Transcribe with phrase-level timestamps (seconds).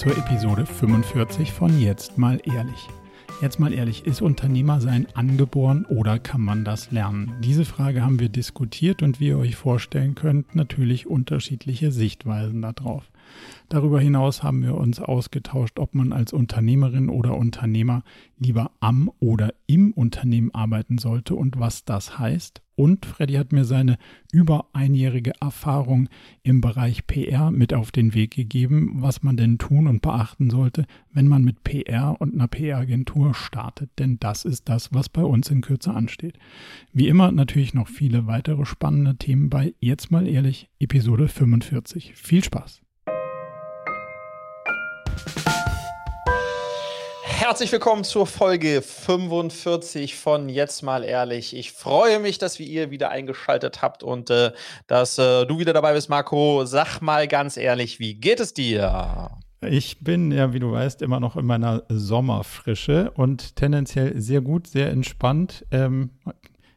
[0.00, 2.88] zur Episode 45 von Jetzt mal ehrlich.
[3.42, 7.34] Jetzt mal ehrlich, ist Unternehmer sein angeboren oder kann man das lernen?
[7.44, 13.10] Diese Frage haben wir diskutiert und wie ihr euch vorstellen könnt, natürlich unterschiedliche Sichtweisen darauf.
[13.68, 18.02] Darüber hinaus haben wir uns ausgetauscht, ob man als Unternehmerin oder Unternehmer
[18.38, 22.62] lieber am oder im Unternehmen arbeiten sollte und was das heißt.
[22.80, 23.98] Und Freddy hat mir seine
[24.32, 26.08] über einjährige Erfahrung
[26.42, 30.86] im Bereich PR mit auf den Weg gegeben, was man denn tun und beachten sollte,
[31.12, 33.90] wenn man mit PR und einer PR-Agentur startet.
[33.98, 36.38] Denn das ist das, was bei uns in Kürze ansteht.
[36.94, 42.14] Wie immer natürlich noch viele weitere spannende Themen bei Jetzt mal ehrlich, Episode 45.
[42.14, 42.80] Viel Spaß!
[47.40, 51.56] Herzlich willkommen zur Folge 45 von Jetzt mal ehrlich.
[51.56, 54.52] Ich freue mich, dass wir ihr wieder eingeschaltet habt und äh,
[54.86, 56.66] dass äh, du wieder dabei bist, Marco.
[56.66, 59.30] Sag mal ganz ehrlich, wie geht es dir?
[59.62, 64.66] Ich bin ja, wie du weißt, immer noch in meiner Sommerfrische und tendenziell sehr gut,
[64.66, 65.64] sehr entspannt.
[65.70, 66.10] Ähm,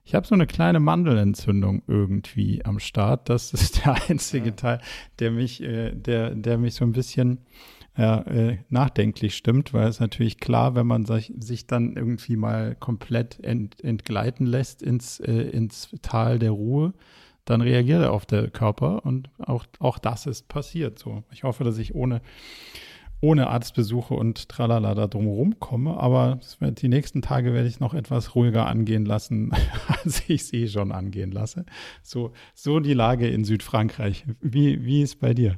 [0.05, 3.27] ich habe so eine kleine Mandelentzündung irgendwie am Start.
[3.27, 4.55] Das ist der einzige mhm.
[4.55, 4.81] Teil,
[5.19, 7.39] der mich, äh, der, der mich so ein bisschen
[7.95, 13.39] äh, nachdenklich stimmt, weil es natürlich klar, wenn man sich, sich dann irgendwie mal komplett
[13.43, 16.93] ent, entgleiten lässt ins, äh, ins Tal der Ruhe,
[17.45, 21.23] dann reagiert er auf der Körper und auch, auch das ist passiert so.
[21.31, 22.21] Ich hoffe, dass ich ohne,
[23.21, 27.93] ohne Arztbesuche und tralala da drumherum komme, aber wird, die nächsten Tage werde ich noch
[27.93, 29.51] etwas ruhiger angehen lassen,
[30.03, 31.65] als ich sie schon angehen lasse.
[32.01, 34.25] So, so die Lage in Südfrankreich.
[34.41, 35.57] Wie, wie ist bei dir?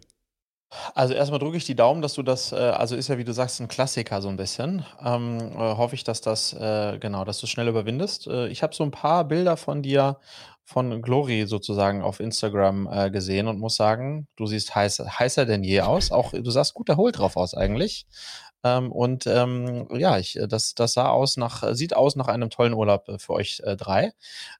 [0.93, 3.33] Also erstmal drücke ich die Daumen, dass du das, äh, also ist ja wie du
[3.33, 4.85] sagst ein Klassiker so ein bisschen.
[5.03, 8.27] Ähm, äh, hoffe ich, dass das äh, genau, dass du schnell überwindest.
[8.27, 10.17] Äh, ich habe so ein paar Bilder von dir
[10.65, 15.63] von Glory sozusagen auf Instagram äh, gesehen und muss sagen, du siehst heiß, heißer denn
[15.63, 16.11] je aus.
[16.11, 18.07] Auch du sahst gut erholt drauf aus eigentlich.
[18.63, 22.49] Ähm, und ähm, ja, ich, äh, das, das sah aus nach, sieht aus nach einem
[22.49, 24.13] tollen Urlaub für euch äh, drei.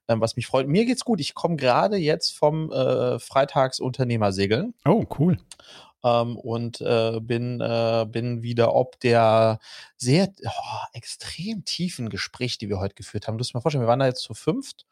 [0.06, 0.68] Ähm, was mich freut.
[0.68, 1.20] Mir geht's gut.
[1.20, 4.74] Ich komme gerade jetzt vom äh, Freitagsunternehmersegeln.
[4.86, 5.38] Oh, cool
[6.04, 9.58] ähm, und äh, bin, äh, bin wieder ob der
[9.96, 13.36] sehr oh, extrem tiefen Gespräch, die wir heute geführt haben.
[13.36, 14.86] Du musst dir mal vorstellen, wir waren da jetzt zu fünft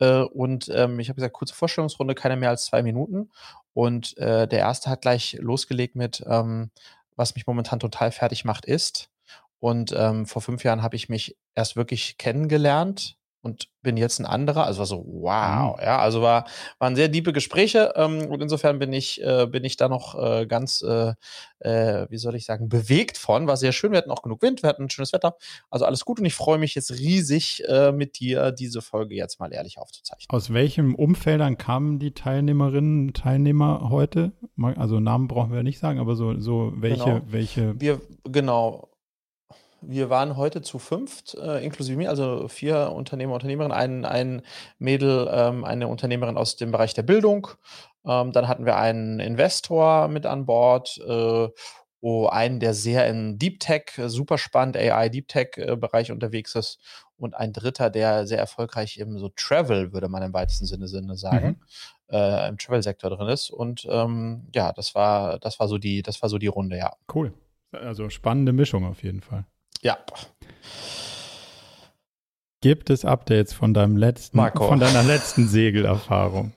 [0.00, 3.30] äh, und ähm, ich habe gesagt, kurze Vorstellungsrunde, keine mehr als zwei Minuten.
[3.74, 6.70] Und äh, der erste hat gleich losgelegt mit, ähm,
[7.16, 9.10] was mich momentan total fertig macht, ist.
[9.60, 14.26] Und ähm, vor fünf Jahren habe ich mich erst wirklich kennengelernt und bin jetzt ein
[14.26, 14.64] anderer.
[14.64, 15.82] Also war so, wow, mhm.
[15.82, 16.46] ja, also war,
[16.78, 20.46] waren sehr diepe Gespräche ähm, und insofern bin ich, äh, bin ich da noch äh,
[20.46, 21.14] ganz, äh,
[21.60, 23.46] äh, wie soll ich sagen, bewegt von.
[23.46, 25.36] War sehr schön, wir hatten auch genug Wind, wir hatten schönes Wetter,
[25.70, 29.40] also alles gut und ich freue mich jetzt riesig, äh, mit dir diese Folge jetzt
[29.40, 30.28] mal ehrlich aufzuzeichnen.
[30.30, 34.32] Aus welchem Umfeldern kamen die Teilnehmerinnen, Teilnehmer heute?
[34.76, 37.20] Also Namen brauchen wir nicht sagen, aber so, so welche, genau.
[37.26, 37.80] welche?
[37.80, 38.88] Wir, genau,
[39.80, 44.42] wir waren heute zu fünft, äh, inklusive mir, also vier Unternehmer, Unternehmerinnen, ein, ein
[44.78, 47.48] Mädel, ähm, eine Unternehmerin aus dem Bereich der Bildung.
[48.04, 51.48] Ähm, dann hatten wir einen Investor mit an Bord, äh,
[52.00, 56.78] oh, einen, der sehr in Deep Tech, super spannend, AI Deep Tech-Bereich äh, unterwegs ist.
[57.16, 61.16] Und ein dritter, der sehr erfolgreich im so Travel, würde man im weitesten Sinne, Sinne
[61.16, 61.60] sagen,
[62.08, 62.14] mhm.
[62.14, 63.50] äh, im Travel-Sektor drin ist.
[63.50, 66.92] Und ähm, ja, das war, das war so die, das war so die Runde, ja.
[67.12, 67.32] Cool.
[67.72, 69.44] Also spannende Mischung auf jeden Fall.
[69.82, 69.98] Ja.
[72.60, 74.66] Gibt es Updates von deinem letzten, Marco.
[74.66, 76.52] von deiner letzten Segelerfahrung?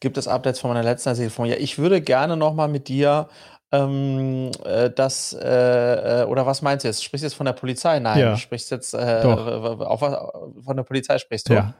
[0.00, 1.50] Gibt es Updates von meiner letzten Segelerfahrung?
[1.50, 3.28] Ja, ich würde gerne noch mal mit dir
[3.74, 7.02] ähm, äh, das, äh, äh, oder was meinst du jetzt?
[7.02, 7.98] Sprichst du jetzt von der Polizei?
[7.98, 8.30] Nein, ja.
[8.32, 11.54] du sprichst jetzt äh, auf, von der Polizei sprichst du.
[11.54, 11.74] Ja.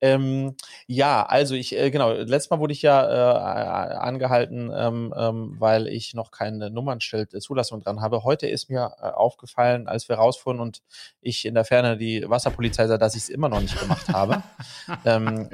[0.00, 0.56] Ähm,
[0.86, 5.86] ja, also ich, äh, genau, letztes Mal wurde ich ja äh, angehalten, ähm, ähm, weil
[5.86, 8.24] ich noch kein Nummernschild äh, dran habe.
[8.24, 10.82] Heute ist mir äh, aufgefallen, als wir rausfuhren und
[11.20, 14.42] ich in der Ferne die Wasserpolizei sah, dass ich es immer noch nicht gemacht habe.
[15.04, 15.48] ähm,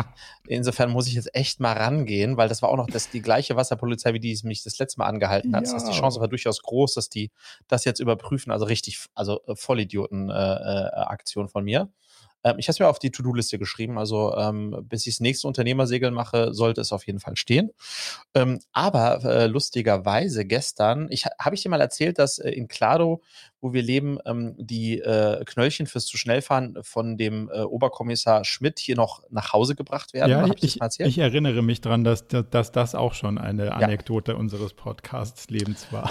[0.46, 3.56] insofern muss ich jetzt echt mal rangehen, weil das war auch noch das, die gleiche
[3.56, 5.44] Wasserpolizei, wie die mich das letzte Mal angehalten hat.
[5.44, 5.60] Ja.
[5.60, 7.30] Das heißt, die Chance war durchaus groß, dass die
[7.68, 8.52] das jetzt überprüfen.
[8.52, 11.88] Also richtig, also äh, Vollidioten-Aktion äh, äh, von mir.
[12.44, 13.98] Ähm, ich habe es mir auf die To-Do-Liste geschrieben.
[13.98, 17.70] Also ähm, bis ich das nächste Unternehmersegel mache, sollte es auf jeden Fall stehen.
[18.34, 23.22] Ähm, aber äh, lustigerweise gestern, ich habe ich dir mal erzählt, dass äh, in Clado,
[23.60, 28.44] wo wir leben, ähm, die äh, Knöllchen fürs zu schnell fahren von dem äh, Oberkommissar
[28.44, 30.30] Schmidt hier noch nach Hause gebracht werden.
[30.30, 34.38] Ja, ich, ich, erinnere mich daran, dass, dass, dass, das auch schon eine Anekdote ja.
[34.38, 36.10] unseres Podcasts Lebens war.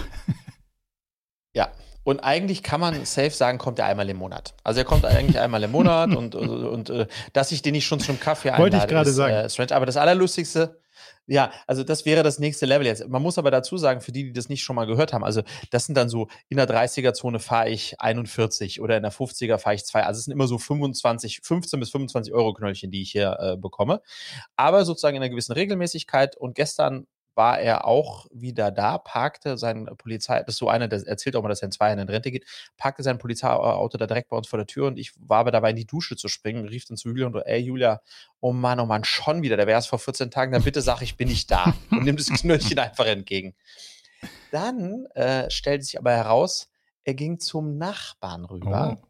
[1.53, 1.71] Ja,
[2.03, 4.53] und eigentlich kann man safe sagen, kommt er einmal im Monat.
[4.63, 7.85] Also er kommt eigentlich einmal im Monat und, und, und äh, dass ich den nicht
[7.85, 9.33] schon zum Kaffee einlade, Wollte ich gerade sagen.
[9.33, 9.73] Äh, strange.
[9.73, 10.81] Aber das Allerlustigste,
[11.25, 13.07] Ja, also das wäre das nächste Level jetzt.
[13.07, 15.41] Man muss aber dazu sagen, für die, die das nicht schon mal gehört haben, also
[15.71, 19.75] das sind dann so, in der 30er-Zone fahre ich 41 oder in der 50er fahre
[19.75, 20.03] ich 2.
[20.03, 23.55] Also es sind immer so 25, 15 bis 25 Euro Knöllchen, die ich hier äh,
[23.55, 24.01] bekomme.
[24.57, 26.35] Aber sozusagen in einer gewissen Regelmäßigkeit.
[26.35, 31.05] Und gestern war er auch wieder da, parkte sein Polizei, das ist so einer, der
[31.07, 32.45] erzählt auch mal, dass er in zwei Jahren in Rente geht,
[32.77, 35.71] parkte sein Polizeiauto da direkt bei uns vor der Tür und ich war aber dabei,
[35.71, 38.01] in die Dusche zu springen, rief dann zu Julia und ey Julia,
[38.39, 41.01] oh Mann, oh Mann, schon wieder, der wäre es vor 14 Tagen, dann bitte sag
[41.01, 43.55] ich, bin ich da und nimm das Knöllchen einfach entgegen.
[44.51, 46.69] Dann äh, stellte sich aber heraus,
[47.03, 48.97] er ging zum Nachbarn rüber.
[49.01, 49.07] Oh.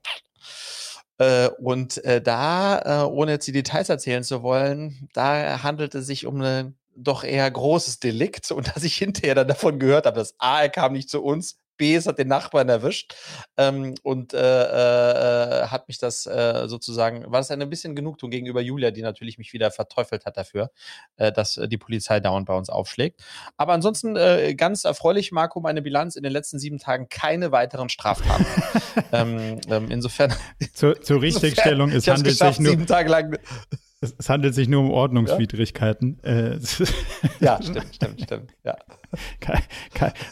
[1.19, 6.07] Äh, und äh, da, äh, ohne jetzt die Details erzählen zu wollen, da handelte es
[6.07, 10.17] sich um eine doch eher großes Delikt und dass ich hinterher dann davon gehört habe,
[10.17, 13.15] dass A, er kam nicht zu uns, B, es hat den Nachbarn erwischt
[13.57, 18.61] ähm, und äh, äh, hat mich das äh, sozusagen, war das ein bisschen Genugtuung gegenüber
[18.61, 20.69] Julia, die natürlich mich wieder verteufelt hat dafür,
[21.17, 23.21] äh, dass die Polizei dauernd bei uns aufschlägt.
[23.57, 27.89] Aber ansonsten äh, ganz erfreulich, Marco, meine Bilanz in den letzten sieben Tagen keine weiteren
[27.89, 28.45] Straftaten.
[29.11, 30.33] ähm, ähm, insofern.
[30.73, 32.71] Zur, zur Richtigstellung, es handelt sich nur.
[32.71, 33.37] Sieben Tage lang
[34.03, 36.19] es, es, handelt sich nur um Ordnungswidrigkeiten.
[36.23, 36.59] Ja, äh,
[37.39, 38.55] ja stimmt, stimmt, stimmt.
[38.63, 38.75] Ja.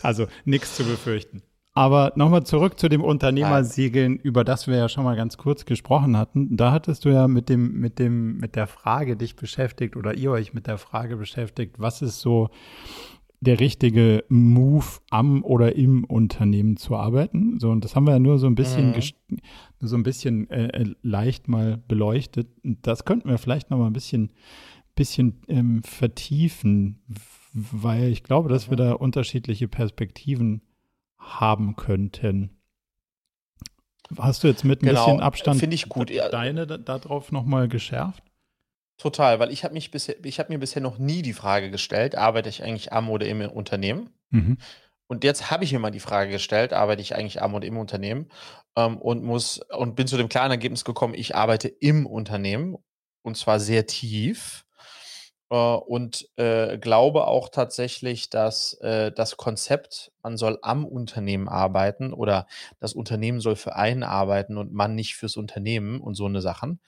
[0.04, 1.42] also nichts zu befürchten.
[1.74, 6.18] Aber nochmal zurück zu dem Unternehmersegeln, über das wir ja schon mal ganz kurz gesprochen
[6.18, 6.58] hatten.
[6.58, 10.32] Da hattest du ja mit dem, mit dem, mit der Frage dich beschäftigt oder ihr
[10.32, 12.50] euch mit der Frage beschäftigt, was ist so
[13.42, 17.60] der richtige Move am oder im Unternehmen zu arbeiten.
[17.60, 19.38] So, und das haben wir ja nur so ein bisschen, mhm.
[19.80, 22.48] so ein bisschen äh, äh, leicht mal beleuchtet.
[22.64, 24.30] Das könnten wir vielleicht noch mal ein bisschen,
[24.94, 27.02] bisschen ähm, vertiefen,
[27.54, 28.72] weil ich glaube, dass mhm.
[28.72, 30.62] wir da unterschiedliche Perspektiven
[31.18, 32.52] haben könnten.
[34.18, 36.12] Hast du jetzt mit ein genau, bisschen Abstand ich gut.
[36.32, 38.24] deine darauf da nochmal geschärft?
[39.02, 42.14] Total, weil ich habe mich bisher, ich habe mir bisher noch nie die Frage gestellt,
[42.14, 44.12] arbeite ich eigentlich am oder im Unternehmen?
[44.30, 44.60] Mhm.
[45.08, 47.78] Und jetzt habe ich mir mal die Frage gestellt, arbeite ich eigentlich am oder im
[47.78, 48.30] Unternehmen?
[48.76, 52.78] Ähm, und muss und bin zu dem klaren Ergebnis gekommen, ich arbeite im Unternehmen
[53.24, 54.66] und zwar sehr tief.
[55.50, 62.14] Äh, und äh, glaube auch tatsächlich, dass äh, das Konzept, man soll am Unternehmen arbeiten
[62.14, 62.46] oder
[62.80, 66.80] das Unternehmen soll für einen arbeiten und man nicht fürs Unternehmen und so eine Sachen,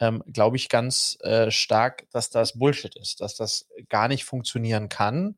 [0.00, 4.88] ähm, glaube ich ganz äh, stark, dass das Bullshit ist, dass das gar nicht funktionieren
[4.88, 5.36] kann,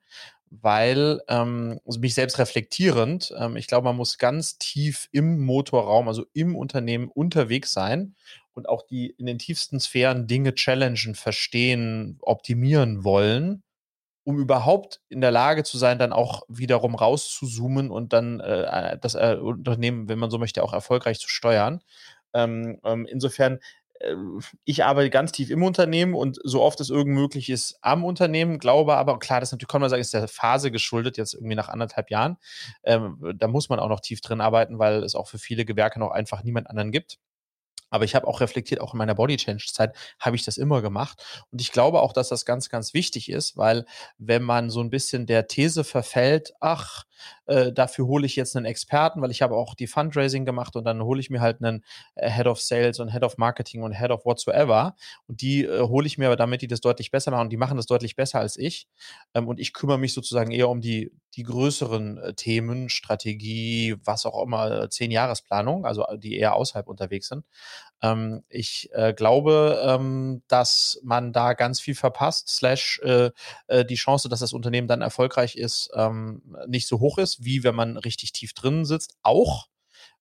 [0.51, 6.09] weil ähm, also mich selbst reflektierend, ähm, ich glaube, man muss ganz tief im Motorraum,
[6.09, 8.15] also im Unternehmen unterwegs sein
[8.55, 13.63] und auch die in den tiefsten Sphären Dinge challengen, verstehen, optimieren wollen,
[14.25, 19.15] um überhaupt in der Lage zu sein, dann auch wiederum rauszuzoomen und dann äh, das
[19.15, 21.81] äh, Unternehmen, wenn man so möchte, auch erfolgreich zu steuern.
[22.35, 23.59] Ähm, ähm, insofern
[24.65, 28.59] ich arbeite ganz tief im Unternehmen und so oft es irgend möglich ist am Unternehmen,
[28.59, 31.69] glaube aber, klar, das natürlich kann man sagen, ist der Phase geschuldet, jetzt irgendwie nach
[31.69, 32.37] anderthalb Jahren.
[32.85, 35.99] Ähm, da muss man auch noch tief drin arbeiten, weil es auch für viele Gewerke
[35.99, 37.19] noch einfach niemand anderen gibt.
[37.91, 40.83] Aber ich habe auch reflektiert, auch in meiner Body Change Zeit habe ich das immer
[40.83, 41.47] gemacht.
[41.51, 43.85] Und ich glaube auch, dass das ganz, ganz wichtig ist, weil
[44.19, 47.05] wenn man so ein bisschen der These verfällt, ach,
[47.47, 50.85] äh, dafür hole ich jetzt einen Experten, weil ich habe auch die Fundraising gemacht und
[50.85, 51.85] dann hole ich mir halt einen
[52.15, 54.95] äh, Head of Sales und Head of Marketing und Head of whatsoever.
[55.27, 57.43] Und die äh, hole ich mir aber damit, die das deutlich besser machen.
[57.43, 58.89] Und die machen das deutlich besser als ich.
[59.35, 64.27] Ähm, und ich kümmere mich sozusagen eher um die, die größeren äh, Themen, Strategie, was
[64.27, 67.45] auch immer, äh, zehn Jahresplanung, also die eher außerhalb unterwegs sind.
[68.03, 73.31] Ähm, ich äh, glaube, ähm, dass man da ganz viel verpasst, slash äh,
[73.67, 77.65] äh, die Chance, dass das Unternehmen dann erfolgreich ist, ähm, nicht so hoch ist, wie
[77.65, 79.17] wenn man richtig tief drin sitzt.
[79.23, 79.69] Auch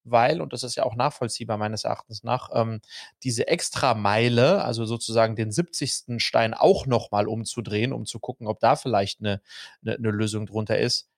[0.10, 2.82] weil, und das ist ja auch nachvollziehbar meines Erachtens nach, ähm,
[3.24, 6.22] diese Extrameile, also sozusagen den 70.
[6.22, 9.41] Stein auch nochmal umzudrehen, um zu gucken, ob da vielleicht eine,
[9.82, 11.10] eine, eine Lösung drunter ist,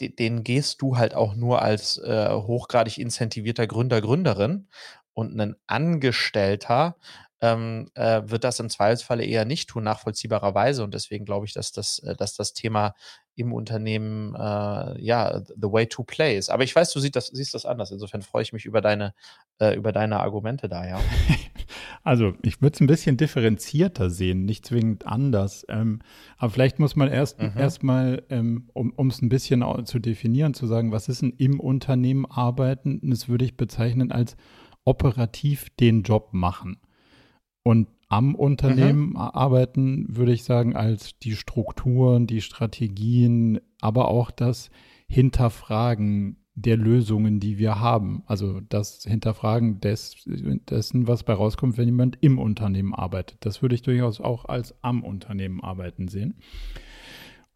[0.00, 4.68] den gehst du halt auch nur als äh, hochgradig incentivierter Gründer, Gründerin
[5.12, 6.96] und ein Angestellter
[7.40, 10.82] ähm, äh, wird das im Zweifelsfalle eher nicht tun, nachvollziehbarerweise.
[10.82, 12.94] Und deswegen glaube ich, dass das, äh, dass das Thema
[13.36, 16.50] im Unternehmen äh, ja the way to play ist.
[16.50, 17.90] Aber ich weiß, du siehst das, siehst das anders.
[17.90, 19.14] Insofern freue ich mich über deine,
[19.58, 21.00] äh, über deine Argumente da, ja.
[22.02, 25.64] Also ich würde es ein bisschen differenzierter sehen, nicht zwingend anders.
[25.70, 26.00] Ähm,
[26.36, 27.52] aber vielleicht muss man erst mhm.
[27.56, 32.26] erstmal, ähm, um es ein bisschen zu definieren, zu sagen, was ist ein im Unternehmen
[32.26, 33.00] arbeiten?
[33.10, 34.36] Das würde ich bezeichnen als
[34.84, 36.76] operativ den Job machen.
[37.62, 39.16] Und am Unternehmen mhm.
[39.16, 44.70] arbeiten, würde ich sagen, als die Strukturen, die Strategien, aber auch das
[45.08, 48.22] Hinterfragen der Lösungen, die wir haben.
[48.26, 53.38] Also das Hinterfragen des, dessen, was bei rauskommt, wenn jemand im Unternehmen arbeitet.
[53.40, 56.34] Das würde ich durchaus auch als am Unternehmen arbeiten sehen.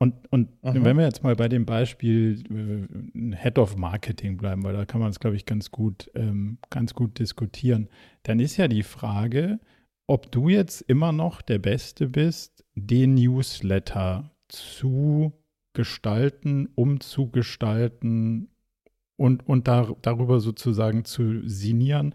[0.01, 4.73] Und, und wenn wir jetzt mal bei dem Beispiel äh, Head of Marketing bleiben, weil
[4.73, 7.89] da kann man es, glaube ich, ganz gut, ähm, ganz gut diskutieren,
[8.23, 9.59] dann ist ja die Frage,
[10.09, 15.33] ob du jetzt immer noch der Beste bist, den Newsletter zu
[15.75, 18.49] gestalten, umzugestalten
[19.17, 22.15] und, und da, darüber sozusagen zu signieren,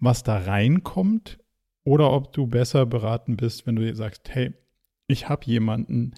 [0.00, 1.38] was da reinkommt,
[1.84, 4.52] oder ob du besser beraten bist, wenn du sagst, hey,
[5.06, 6.14] ich habe jemanden,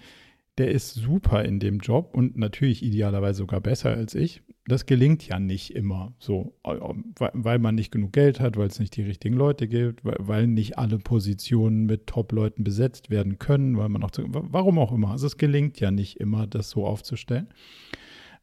[0.57, 4.43] der ist super in dem Job und natürlich idealerweise sogar besser als ich.
[4.65, 8.95] Das gelingt ja nicht immer so, weil man nicht genug Geld hat, weil es nicht
[8.95, 14.03] die richtigen Leute gibt, weil nicht alle Positionen mit Top-Leuten besetzt werden können, weil man
[14.03, 15.11] auch, warum auch immer.
[15.11, 17.47] Also es gelingt ja nicht immer, das so aufzustellen.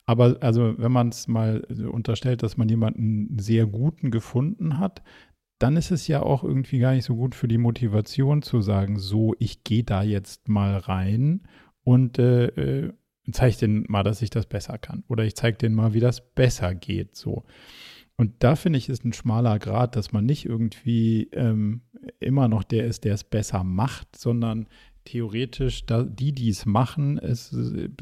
[0.04, 5.02] Aber also, wenn man es mal unterstellt, dass man jemanden sehr guten gefunden hat,
[5.60, 8.98] dann ist es ja auch irgendwie gar nicht so gut für die Motivation zu sagen,
[8.98, 11.42] so, ich gehe da jetzt mal rein
[11.84, 12.92] und äh, äh,
[13.32, 15.04] zeige denen mal, dass ich das besser kann.
[15.08, 17.16] Oder ich zeige denen mal, wie das besser geht.
[17.16, 17.44] So.
[18.16, 21.82] Und da finde ich, ist ein schmaler Grad, dass man nicht irgendwie ähm,
[22.18, 24.68] immer noch der ist, der es besser macht, sondern
[25.04, 27.48] theoretisch da, die, die es machen, es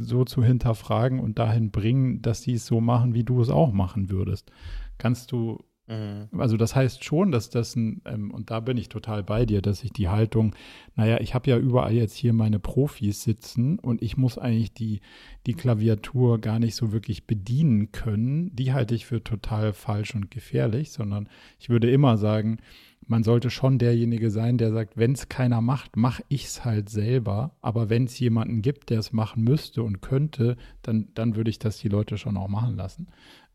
[0.01, 3.73] so zu hinterfragen und dahin bringen, dass sie es so machen, wie du es auch
[3.73, 4.51] machen würdest.
[4.99, 6.29] Kannst du Mhm.
[6.39, 9.63] Also das heißt schon, dass das ein, ähm, und da bin ich total bei dir,
[9.63, 10.55] dass ich die Haltung,
[10.97, 15.01] naja, ich habe ja überall jetzt hier meine Profis sitzen und ich muss eigentlich die,
[15.47, 20.31] die Klaviatur gar nicht so wirklich bedienen können, die halte ich für total falsch und
[20.31, 21.29] gefährlich, sondern
[21.59, 22.59] ich würde immer sagen,
[23.07, 26.91] man sollte schon derjenige sein, der sagt, wenn es keiner macht, mache ich es halt
[26.91, 27.57] selber.
[27.63, 31.59] Aber wenn es jemanden gibt, der es machen müsste und könnte, dann, dann würde ich
[31.59, 33.09] das die Leute schon auch machen lassen.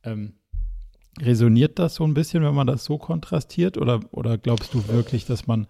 [0.04, 0.34] Ähm,
[1.22, 3.78] Resoniert das so ein bisschen, wenn man das so kontrastiert?
[3.78, 5.68] Oder, oder glaubst du wirklich, dass man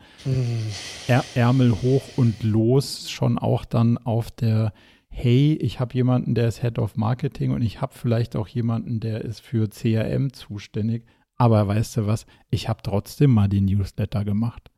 [1.07, 4.73] Ä Ärmel hoch und los schon auch dann auf der,
[5.09, 8.99] hey, ich habe jemanden, der ist Head of Marketing und ich habe vielleicht auch jemanden,
[8.99, 14.23] der ist für CRM zuständig, aber weißt du was, ich habe trotzdem mal den Newsletter
[14.23, 14.71] gemacht.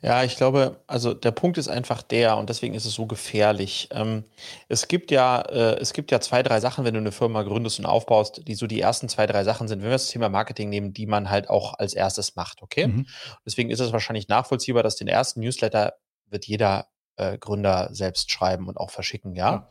[0.00, 3.88] Ja, ich glaube, also der Punkt ist einfach der und deswegen ist es so gefährlich.
[3.90, 4.24] Ähm,
[4.68, 7.80] es gibt ja, äh, es gibt ja zwei, drei Sachen, wenn du eine Firma gründest
[7.80, 10.68] und aufbaust, die so die ersten zwei, drei Sachen sind, wenn wir das Thema Marketing
[10.68, 12.86] nehmen, die man halt auch als erstes macht, okay?
[12.86, 13.06] Mhm.
[13.44, 15.94] Deswegen ist es wahrscheinlich nachvollziehbar, dass den ersten Newsletter
[16.30, 16.86] wird jeder
[17.18, 19.50] äh, Gründer selbst schreiben und auch verschicken, ja.
[19.50, 19.68] ja.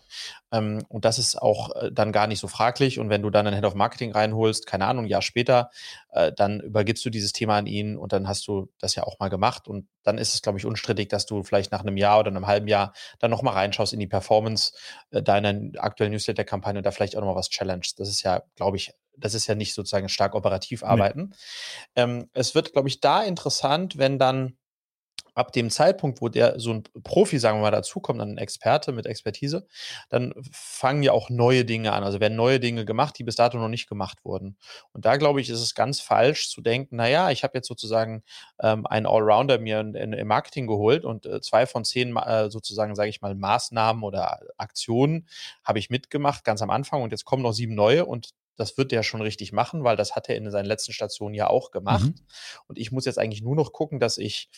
[0.51, 2.99] Ähm, und das ist auch äh, dann gar nicht so fraglich.
[2.99, 5.71] Und wenn du dann einen Head of Marketing reinholst, keine Ahnung, ein Jahr später,
[6.11, 9.19] äh, dann übergibst du dieses Thema an ihn und dann hast du das ja auch
[9.19, 9.67] mal gemacht.
[9.67, 12.47] Und dann ist es, glaube ich, unstrittig, dass du vielleicht nach einem Jahr oder einem
[12.47, 14.73] halben Jahr dann nochmal reinschaust in die Performance
[15.11, 17.99] äh, deiner aktuellen Newsletter-Kampagne und da vielleicht auch nochmal was challengest.
[17.99, 21.29] Das ist ja, glaube ich, das ist ja nicht sozusagen stark operativ arbeiten.
[21.95, 22.03] Nee.
[22.03, 24.57] Ähm, es wird, glaube ich, da interessant, wenn dann
[25.37, 28.91] ab dem Zeitpunkt, wo der so ein Profi, sagen wir mal, dazukommt, dann ein Experte
[28.91, 29.67] mit Expertise,
[30.09, 32.03] dann fangen ja auch neue Dinge an.
[32.03, 34.57] Also werden neue Dinge gemacht, die bis dato noch nicht gemacht wurden.
[34.93, 38.23] Und da glaube ich, ist es ganz falsch zu denken, naja, ich habe jetzt sozusagen
[38.59, 42.49] ähm, einen Allrounder mir in, in, im Marketing geholt und äh, zwei von zehn äh,
[42.49, 45.27] sozusagen, sage ich mal, Maßnahmen oder Aktionen
[45.63, 48.91] habe ich mitgemacht, ganz am Anfang und jetzt kommen noch sieben neue und das wird
[48.91, 52.05] er schon richtig machen, weil das hat er in seinen letzten Stationen ja auch gemacht.
[52.05, 52.25] Mhm.
[52.67, 54.49] Und ich muss jetzt eigentlich nur noch gucken, dass ich,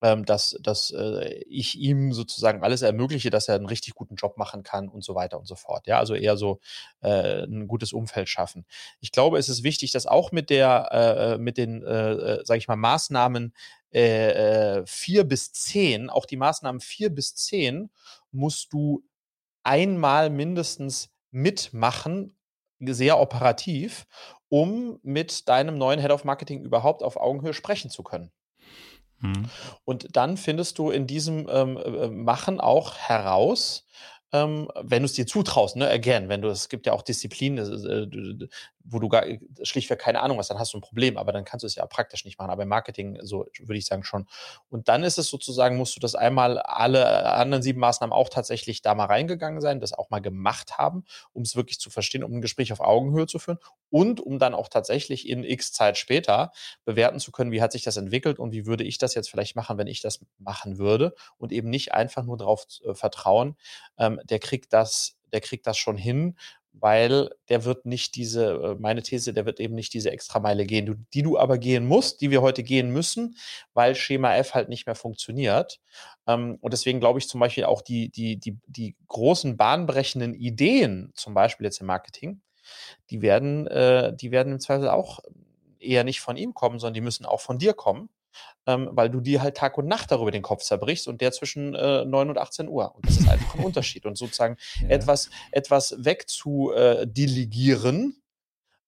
[0.00, 4.38] ähm, dass, dass äh, ich ihm sozusagen alles ermögliche, dass er einen richtig guten Job
[4.38, 5.88] machen kann und so weiter und so fort.
[5.88, 6.60] Ja, also eher so
[7.00, 8.64] äh, ein gutes Umfeld schaffen.
[9.00, 12.44] Ich glaube, es ist wichtig, dass auch mit der, äh, äh mit den, äh, äh
[12.44, 13.52] sage ich mal, Maßnahmen
[13.90, 17.90] äh, vier bis zehn, auch die Maßnahmen vier bis zehn,
[18.30, 19.02] musst du
[19.64, 22.37] einmal mindestens mitmachen
[22.80, 24.06] sehr operativ,
[24.48, 28.30] um mit deinem neuen Head of Marketing überhaupt auf Augenhöhe sprechen zu können.
[29.20, 29.50] Mhm.
[29.84, 33.86] Und dann findest du in diesem ähm, äh, Machen auch heraus,
[34.32, 37.58] ähm, wenn du es dir zutraust, ne, again, wenn du, es gibt ja auch Disziplinen,
[37.58, 38.48] äh,
[38.84, 39.24] wo du gar
[39.62, 41.84] schlichtweg keine Ahnung hast, dann hast du ein Problem, aber dann kannst du es ja
[41.86, 42.50] praktisch nicht machen.
[42.50, 44.26] Aber im Marketing, so würde ich sagen, schon.
[44.70, 48.82] Und dann ist es sozusagen, musst du das einmal alle anderen sieben Maßnahmen auch tatsächlich
[48.82, 52.32] da mal reingegangen sein, das auch mal gemacht haben, um es wirklich zu verstehen, um
[52.32, 53.58] ein Gespräch auf Augenhöhe zu führen
[53.90, 56.52] und um dann auch tatsächlich in X Zeit später
[56.84, 59.56] bewerten zu können, wie hat sich das entwickelt und wie würde ich das jetzt vielleicht
[59.56, 63.56] machen, wenn ich das machen würde und eben nicht einfach nur darauf äh, vertrauen,
[63.98, 66.36] ähm, der kriegt das der kriegt das schon hin,
[66.80, 71.06] weil der wird nicht diese, äh, meine These, der wird eben nicht diese Extrameile gehen,
[71.12, 73.36] die du aber gehen musst, die wir heute gehen müssen,
[73.74, 75.80] weil Schema F halt nicht mehr funktioniert.
[76.26, 81.12] Ähm, und deswegen glaube ich zum Beispiel auch die, die, die, die großen bahnbrechenden Ideen,
[81.14, 82.40] zum Beispiel jetzt im Marketing,
[83.10, 85.20] die werden, äh, die werden im Zweifel auch
[85.78, 88.08] eher nicht von ihm kommen, sondern die müssen auch von dir kommen
[88.66, 91.74] ähm, weil du dir halt Tag und Nacht darüber den Kopf zerbrichst und der zwischen
[91.74, 92.94] äh, 9 und 18 Uhr.
[92.94, 94.06] Und das ist einfach ein Unterschied.
[94.06, 94.88] Und sozusagen ja.
[94.88, 98.17] etwas, etwas wegzudelegieren,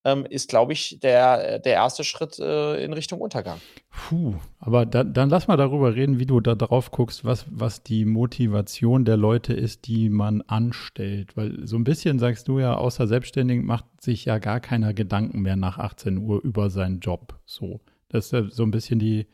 [0.05, 3.61] ähm, ist, glaube ich, der, der erste Schritt äh, in Richtung Untergang.
[3.91, 7.83] Puh, aber da, dann lass mal darüber reden, wie du da drauf guckst, was, was
[7.83, 11.37] die Motivation der Leute ist, die man anstellt.
[11.37, 15.41] Weil so ein bisschen sagst du ja, außer Selbstständigen macht sich ja gar keiner Gedanken
[15.41, 17.39] mehr nach 18 Uhr über seinen Job.
[17.45, 17.81] So.
[18.09, 19.27] Das ist ja so ein bisschen die,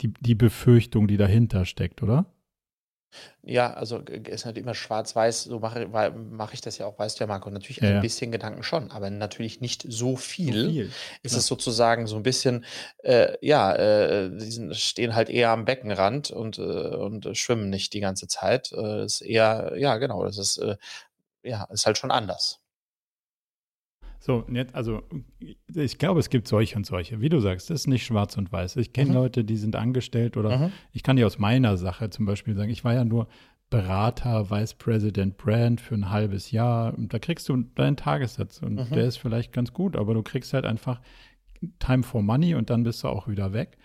[0.00, 2.26] die, die Befürchtung, die dahinter steckt, oder?
[3.42, 5.86] Ja, also ist natürlich immer schwarz-weiß, so mache
[6.30, 8.00] mach ich das ja auch, weißt du ja, Marco, natürlich ein ja.
[8.00, 10.64] bisschen Gedanken schon, aber natürlich nicht so viel.
[10.64, 10.92] So viel.
[11.22, 11.38] Ist ja.
[11.38, 12.64] es sozusagen so ein bisschen,
[12.98, 18.00] äh, ja, äh, die stehen halt eher am Beckenrand und, äh, und schwimmen nicht die
[18.00, 18.72] ganze Zeit.
[18.72, 20.76] Äh, ist eher, ja, genau, das ist, äh,
[21.42, 22.60] ja, ist halt schon anders.
[24.20, 25.02] So, jetzt, also
[25.74, 27.20] ich glaube, es gibt solche und solche.
[27.20, 28.76] Wie du sagst, das ist nicht schwarz und weiß.
[28.76, 29.16] Ich kenne mhm.
[29.16, 30.72] Leute, die sind angestellt oder mhm.
[30.92, 33.28] ich kann dir aus meiner Sache zum Beispiel sagen, ich war ja nur
[33.70, 36.96] Berater, Vice President Brand für ein halbes Jahr.
[36.96, 38.94] Und da kriegst du deinen Tagessatz und mhm.
[38.94, 41.00] der ist vielleicht ganz gut, aber du kriegst halt einfach
[41.78, 43.76] Time for Money und dann bist du auch wieder weg.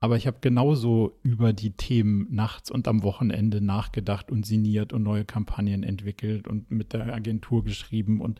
[0.00, 5.02] Aber ich habe genauso über die Themen nachts und am Wochenende nachgedacht und sinniert und
[5.02, 8.38] neue Kampagnen entwickelt und mit der Agentur geschrieben und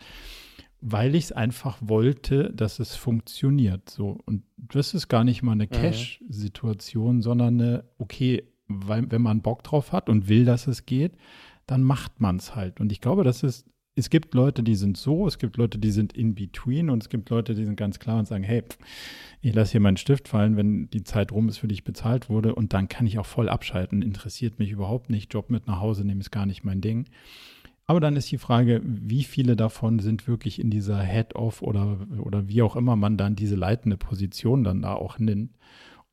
[0.87, 3.89] weil ich es einfach wollte, dass es funktioniert.
[3.89, 4.19] So.
[4.27, 5.71] Und das ist gar nicht mal eine mhm.
[5.71, 11.13] Cash-Situation, sondern eine, okay, weil, wenn man Bock drauf hat und will, dass es geht,
[11.67, 12.81] dann macht man es halt.
[12.81, 15.91] Und ich glaube, das ist, es gibt Leute, die sind so, es gibt Leute, die
[15.91, 18.63] sind in between und es gibt Leute, die sind ganz klar und sagen, hey,
[19.41, 22.29] ich lasse hier meinen Stift fallen, wenn die Zeit rum ist, für die ich bezahlt
[22.29, 24.03] wurde und dann kann ich auch voll abschalten.
[24.03, 25.33] Interessiert mich überhaupt nicht.
[25.33, 27.07] Job mit nach Hause nehmen ist gar nicht mein Ding.
[27.87, 32.49] Aber dann ist die Frage, wie viele davon sind wirklich in dieser Head-Off oder, oder
[32.49, 35.55] wie auch immer man dann diese leitende Position dann da auch nimmt.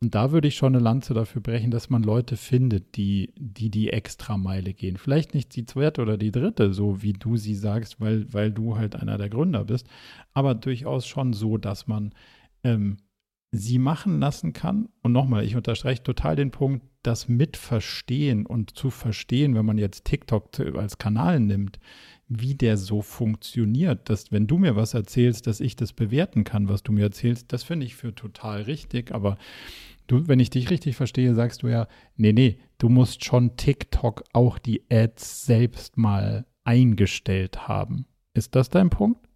[0.02, 3.70] Und da würde ich schon eine Lanze dafür brechen, dass man Leute findet, die die,
[3.70, 4.98] die Extrameile gehen.
[4.98, 8.78] Vielleicht nicht die zweite oder die dritte, so wie du sie sagst, weil, weil du
[8.78, 9.88] halt einer der Gründer bist,
[10.34, 12.14] aber durchaus schon so, dass man
[12.64, 12.98] ähm,
[13.52, 14.90] sie machen lassen kann.
[15.02, 20.06] Und nochmal, ich unterstreiche total den Punkt, das Mitverstehen und zu verstehen, wenn man jetzt
[20.06, 21.80] TikTok als Kanal nimmt,
[22.28, 26.70] wie der so funktioniert, dass wenn du mir was erzählst, dass ich das bewerten kann,
[26.70, 29.12] was du mir erzählst, das finde ich für total richtig.
[29.14, 29.38] Aber
[30.08, 34.24] du, wenn ich dich richtig verstehe, sagst du ja, nee, nee, du musst schon TikTok
[34.32, 38.06] auch die Ads selbst mal eingestellt haben.
[38.34, 39.28] Ist das dein Punkt?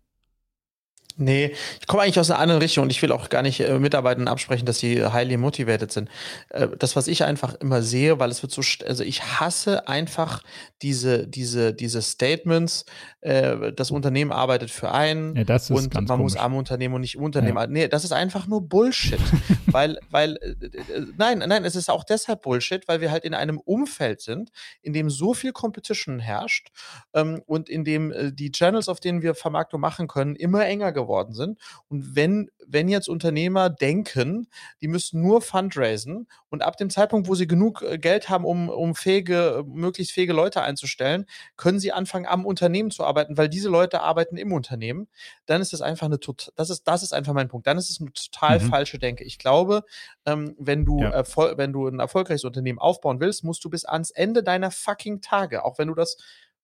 [1.17, 3.79] Nee, ich komme eigentlich aus einer anderen Richtung und ich will auch gar nicht äh,
[3.79, 6.09] Mitarbeitern absprechen, dass sie highly motivated sind.
[6.49, 10.43] Äh, das, was ich einfach immer sehe, weil es wird so, also ich hasse einfach
[10.81, 12.85] diese, diese, diese Statements,
[13.21, 16.21] äh, das Unternehmen arbeitet für einen ja, und man komisch.
[16.21, 17.57] muss am Unternehmen und nicht im Unternehmen.
[17.57, 17.67] Ja.
[17.67, 19.19] Nee, das ist einfach nur Bullshit.
[19.75, 23.33] weil, weil, äh, äh, nein, nein, es ist auch deshalb Bullshit, weil wir halt in
[23.33, 26.69] einem Umfeld sind, in dem so viel Competition herrscht
[27.13, 30.93] ähm, und in dem äh, die Channels, auf denen wir Vermarktung machen können, immer enger
[30.93, 31.59] geworden sind.
[31.89, 34.47] Und wenn, wenn jetzt Unternehmer denken,
[34.79, 38.69] die müssen nur fundraisen und ab dem Zeitpunkt, wo sie genug äh, Geld haben, um,
[38.69, 41.25] um fähige, möglichst fähige Leute einzustellen,
[41.57, 45.09] können sie anfangen, am Unternehmen zu arbeiten, weil diese Leute arbeiten im Unternehmen,
[45.47, 47.67] dann ist das einfach eine total, das ist, das ist einfach mein Punkt.
[47.67, 48.69] Dann ist es eine total mhm.
[48.69, 49.25] falsche Denke.
[49.25, 49.64] Ich glaube,
[50.25, 51.23] ähm, wenn du, ja.
[51.57, 55.65] wenn du ein erfolgreiches Unternehmen aufbauen willst, musst du bis ans Ende deiner fucking Tage,
[55.65, 56.17] auch wenn du das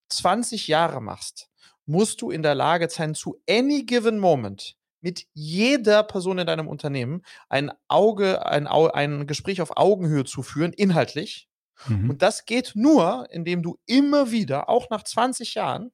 [0.09, 1.49] 20 Jahre machst,
[1.85, 6.67] musst du in der Lage sein, zu any given moment mit jeder Person in deinem
[6.67, 11.49] Unternehmen ein Auge, ein, ein Gespräch auf Augenhöhe zu führen, inhaltlich.
[11.87, 12.11] Mhm.
[12.11, 15.91] Und das geht nur, indem du immer wieder, auch nach 20 Jahren,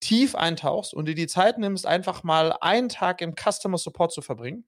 [0.00, 4.22] tief eintauchst und dir die Zeit nimmst, einfach mal einen Tag im Customer Support zu
[4.22, 4.64] verbringen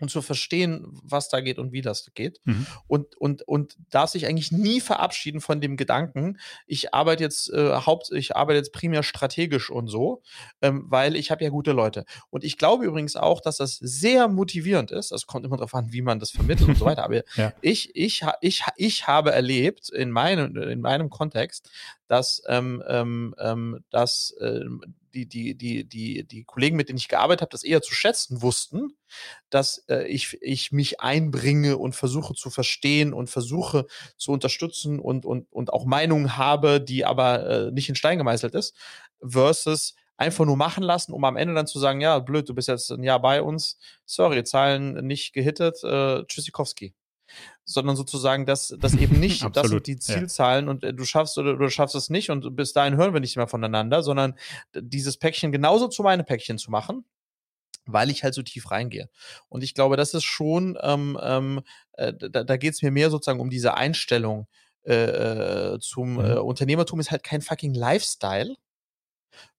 [0.00, 2.40] und zu verstehen, was da geht und wie das geht.
[2.44, 2.66] Mhm.
[2.86, 7.72] Und, und, und darf sich eigentlich nie verabschieden von dem Gedanken, ich arbeite jetzt äh,
[7.72, 10.22] haupt, ich arbeite jetzt primär strategisch und so,
[10.62, 12.04] ähm, weil ich habe ja gute Leute.
[12.30, 15.12] Und ich glaube übrigens auch, dass das sehr motivierend ist.
[15.12, 17.04] Das kommt immer darauf an, wie man das vermittelt und so weiter.
[17.08, 17.52] Aber ja.
[17.60, 21.70] ich, ich, ich, ich habe erlebt in meinem, in meinem Kontext,
[22.06, 24.64] dass, ähm, ähm, ähm dass äh,
[25.26, 28.42] die, die, die, die, die Kollegen, mit denen ich gearbeitet habe, das eher zu schätzen
[28.42, 28.96] wussten,
[29.50, 35.26] dass äh, ich, ich mich einbringe und versuche zu verstehen und versuche zu unterstützen und,
[35.26, 38.76] und, und auch Meinungen habe, die aber äh, nicht in Stein gemeißelt ist,
[39.22, 42.68] versus einfach nur machen lassen, um am Ende dann zu sagen, ja, blöd, du bist
[42.68, 46.94] jetzt ein Jahr bei uns, sorry, Zahlen nicht gehittet, äh, Tschüssikowski.
[47.68, 50.70] Sondern sozusagen, dass das eben nicht, das sind die Zielzahlen ja.
[50.70, 53.36] und äh, du schaffst oder du schaffst es nicht und bis dahin hören wir nicht
[53.36, 54.34] mehr voneinander, sondern
[54.74, 57.04] dieses Päckchen genauso zu meinem Päckchen zu machen
[57.90, 59.08] weil ich halt so tief reingehe.
[59.48, 61.62] Und ich glaube, das ist schon, ähm, ähm,
[61.94, 64.46] äh, da, da geht es mir mehr sozusagen um diese Einstellung
[64.84, 66.20] äh, äh zum mhm.
[66.20, 68.56] äh, Unternehmertum ist halt kein fucking Lifestyle,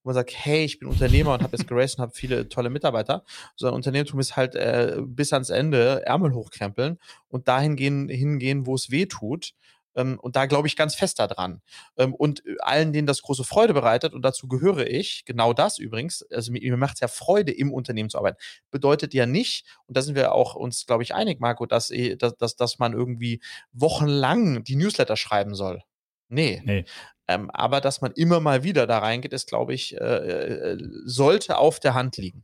[0.04, 2.70] wo man sagt, hey, ich bin Unternehmer und habe jetzt geraced und habe viele tolle
[2.70, 3.24] Mitarbeiter,
[3.56, 8.76] sondern Unternehmertum ist halt äh, bis ans Ende Ärmel hochkrempeln und dahin gehen, hingehen, wo
[8.76, 9.54] es weh tut.
[9.96, 11.62] Ähm, und da glaube ich ganz fest daran.
[11.98, 16.26] Ähm, und allen, denen das große Freude bereitet, und dazu gehöre ich, genau das übrigens,
[16.32, 18.38] also mir, mir macht es ja Freude, im Unternehmen zu arbeiten.
[18.72, 22.16] Bedeutet ja nicht, und da sind wir auch uns, glaube ich, einig, Marco, dass, eh,
[22.16, 23.42] dass, dass, dass man irgendwie
[23.74, 25.84] wochenlang die Newsletter schreiben soll.
[26.30, 26.62] Nee.
[26.64, 26.86] nee.
[27.28, 31.58] Ähm, aber dass man immer mal wieder da reingeht, ist, glaube ich, äh, äh, sollte
[31.58, 32.44] auf der Hand liegen.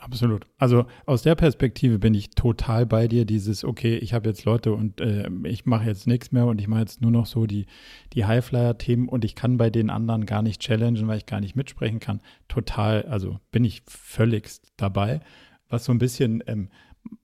[0.00, 0.46] Absolut.
[0.56, 3.26] Also aus der Perspektive bin ich total bei dir.
[3.26, 6.68] Dieses, okay, ich habe jetzt Leute und äh, ich mache jetzt nichts mehr und ich
[6.68, 7.66] mache jetzt nur noch so die,
[8.14, 11.54] die Highflyer-Themen und ich kann bei den anderen gar nicht challengen, weil ich gar nicht
[11.54, 12.22] mitsprechen kann.
[12.48, 15.20] Total, also bin ich völligst dabei.
[15.68, 16.70] Was so ein bisschen ähm,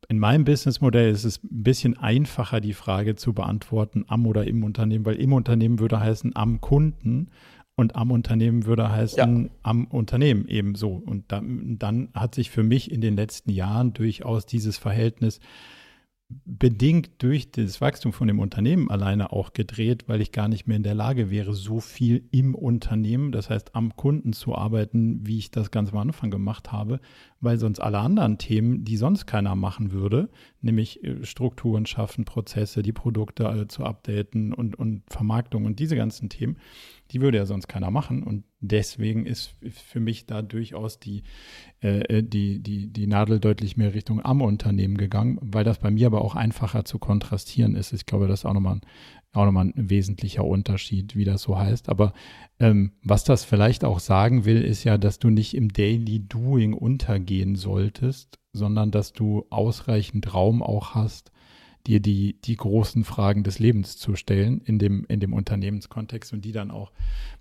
[0.08, 4.62] in meinem Businessmodell ist es ein bisschen einfacher, die Frage zu beantworten, am oder im
[4.62, 7.30] Unternehmen, weil im Unternehmen würde heißen am Kunden
[7.74, 9.50] und am Unternehmen würde heißen ja.
[9.62, 10.90] am Unternehmen ebenso.
[10.90, 15.40] Und dann, dann hat sich für mich in den letzten Jahren durchaus dieses Verhältnis
[16.28, 20.76] bedingt durch das Wachstum von dem Unternehmen alleine auch gedreht, weil ich gar nicht mehr
[20.76, 25.38] in der Lage wäre, so viel im Unternehmen, das heißt am Kunden zu arbeiten, wie
[25.38, 27.00] ich das ganz am Anfang gemacht habe,
[27.40, 30.28] weil sonst alle anderen Themen, die sonst keiner machen würde,
[30.66, 35.96] nämlich äh, Strukturen schaffen, Prozesse, die Produkte alle zu updaten und, und Vermarktung und diese
[35.96, 36.58] ganzen Themen,
[37.10, 38.22] die würde ja sonst keiner machen.
[38.22, 41.22] Und deswegen ist für mich da durchaus die,
[41.82, 45.90] äh, äh, die, die, die Nadel deutlich mehr Richtung am Unternehmen gegangen, weil das bei
[45.90, 47.92] mir aber auch einfacher zu kontrastieren ist.
[47.92, 48.80] Ich glaube, das ist auch nochmal ein,
[49.32, 51.88] auch nochmal ein wesentlicher Unterschied, wie das so heißt.
[51.88, 52.12] Aber
[52.58, 56.72] ähm, was das vielleicht auch sagen will, ist ja, dass du nicht im Daily Doing
[56.72, 61.30] untergehen solltest, sondern dass du ausreichend Raum auch hast,
[61.86, 66.44] dir die, die großen Fragen des Lebens zu stellen in dem, in dem Unternehmenskontext und
[66.44, 66.92] die dann auch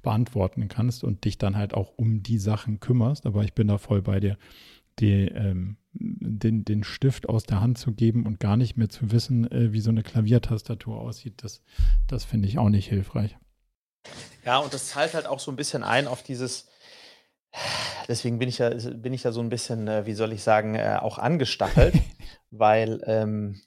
[0.01, 3.25] beantworten kannst und dich dann halt auch um die Sachen kümmerst.
[3.25, 4.38] Aber ich bin da voll bei dir,
[4.99, 9.12] die, ähm, den, den Stift aus der Hand zu geben und gar nicht mehr zu
[9.12, 11.62] wissen, äh, wie so eine Klaviertastatur aussieht, das,
[12.08, 13.38] das finde ich auch nicht hilfreich.
[14.45, 16.67] Ja, und das zahlt halt auch so ein bisschen ein auf dieses,
[18.08, 20.76] deswegen bin ich ja, bin ich ja so ein bisschen, äh, wie soll ich sagen,
[20.76, 21.96] äh, auch angestachelt,
[22.52, 23.62] weil ähm,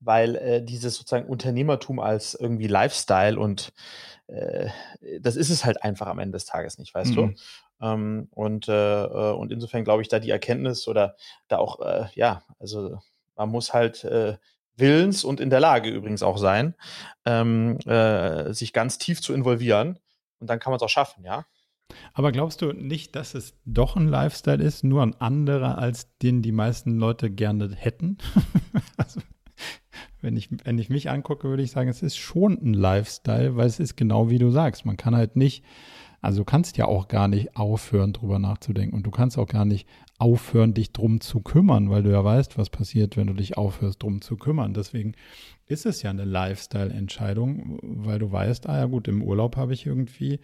[0.00, 3.72] weil äh, dieses sozusagen Unternehmertum als irgendwie Lifestyle und
[4.26, 4.68] äh,
[5.20, 7.14] das ist es halt einfach am Ende des Tages nicht, weißt mhm.
[7.16, 7.34] du?
[7.82, 11.16] Ähm, und, äh, äh, und insofern glaube ich, da die Erkenntnis oder
[11.48, 11.80] da auch,
[12.14, 12.98] ja, also
[13.36, 14.06] man muss halt
[14.80, 16.74] willens und in der Lage übrigens auch sein,
[17.24, 19.98] ähm, äh, sich ganz tief zu involvieren.
[20.40, 21.46] Und dann kann man es auch schaffen, ja.
[22.12, 26.42] Aber glaubst du nicht, dass es doch ein Lifestyle ist, nur ein anderer, als den
[26.42, 28.18] die meisten Leute gerne hätten?
[28.96, 29.20] also,
[30.20, 33.66] wenn ich, wenn ich mich angucke, würde ich sagen, es ist schon ein Lifestyle, weil
[33.66, 34.84] es ist genau wie du sagst.
[34.84, 35.64] Man kann halt nicht,
[36.20, 38.94] also du kannst ja auch gar nicht aufhören, drüber nachzudenken.
[38.94, 42.58] Und du kannst auch gar nicht aufhören, dich drum zu kümmern, weil du ja weißt,
[42.58, 44.74] was passiert, wenn du dich aufhörst, drum zu kümmern.
[44.74, 45.14] Deswegen
[45.66, 49.86] ist es ja eine Lifestyle-Entscheidung, weil du weißt, ah ja gut, im Urlaub habe ich
[49.86, 50.40] irgendwie,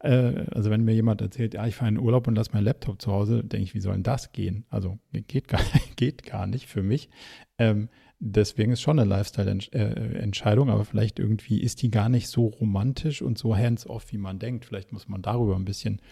[0.00, 3.00] äh, also wenn mir jemand erzählt, ja, ich fahre in Urlaub und lasse meinen Laptop
[3.00, 4.64] zu Hause, denke ich, wie soll denn das gehen?
[4.70, 5.60] Also geht gar,
[5.96, 7.10] geht gar nicht für mich.
[7.58, 7.88] Ähm,
[8.20, 13.38] Deswegen ist schon eine Lifestyle-Entscheidung, aber vielleicht irgendwie ist die gar nicht so romantisch und
[13.38, 14.64] so hands-off, wie man denkt.
[14.64, 16.02] Vielleicht muss man darüber ein bisschen,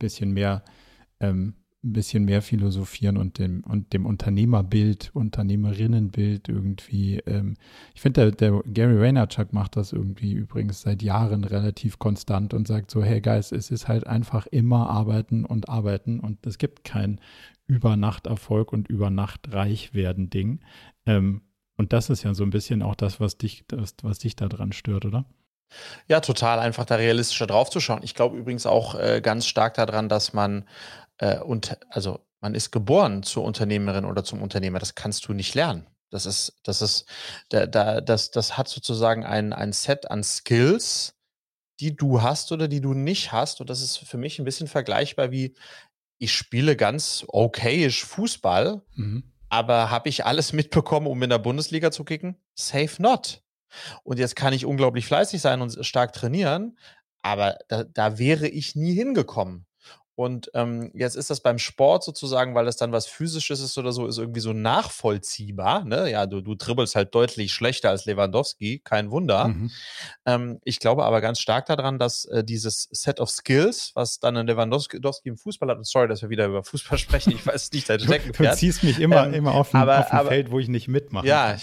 [0.00, 0.64] bisschen mehr,
[1.20, 7.18] ähm, ein bisschen mehr philosophieren und dem, und dem Unternehmerbild, Unternehmerinnenbild irgendwie.
[7.26, 7.54] Ähm,
[7.94, 12.66] ich finde, der, der Gary Vaynerchuk macht das irgendwie übrigens seit Jahren relativ konstant und
[12.66, 16.84] sagt so, hey Guys, es ist halt einfach immer arbeiten und arbeiten und es gibt
[16.84, 17.20] kein
[17.66, 20.60] über Nacht Erfolg und über Nacht reich werden Ding.
[21.04, 21.42] Ähm,
[21.76, 24.72] und das ist ja so ein bisschen auch das, was dich, das, was dich daran
[24.72, 25.26] stört, oder?
[26.08, 28.02] Ja, total einfach da realistischer draufzuschauen.
[28.02, 30.64] Ich glaube übrigens auch äh, ganz stark daran, dass man
[31.18, 34.78] äh, und also man ist geboren zur Unternehmerin oder zum Unternehmer.
[34.78, 35.86] Das kannst du nicht lernen.
[36.10, 37.06] Das ist, das ist,
[37.48, 41.14] da, da, das, das hat sozusagen ein, ein Set an Skills,
[41.80, 43.60] die du hast oder die du nicht hast.
[43.60, 45.56] Und das ist für mich ein bisschen vergleichbar wie,
[46.18, 49.24] ich spiele ganz okayisch Fußball, mhm.
[49.48, 52.36] aber habe ich alles mitbekommen, um in der Bundesliga zu kicken?
[52.54, 53.42] Safe not.
[54.04, 56.78] Und jetzt kann ich unglaublich fleißig sein und stark trainieren,
[57.22, 59.65] aber da, da wäre ich nie hingekommen.
[60.16, 63.92] Und ähm, jetzt ist das beim Sport sozusagen, weil es dann was Physisches ist oder
[63.92, 65.84] so, ist irgendwie so nachvollziehbar.
[65.84, 66.10] Ne?
[66.10, 69.48] Ja, du, du dribbelst halt deutlich schlechter als Lewandowski, kein Wunder.
[69.48, 69.70] Mhm.
[70.24, 74.38] Ähm, ich glaube aber ganz stark daran, dass äh, dieses Set of Skills, was dann
[74.38, 77.70] ein Lewandowski im Fußball hat, und sorry, dass wir wieder über Fußball sprechen, ich weiß
[77.72, 78.54] nicht, dein Steckenpferd.
[78.54, 80.68] Du ziehst mich immer, ähm, immer auf ein, aber, auf ein aber, Feld, wo ich
[80.68, 81.26] nicht mitmache.
[81.26, 81.58] Ja,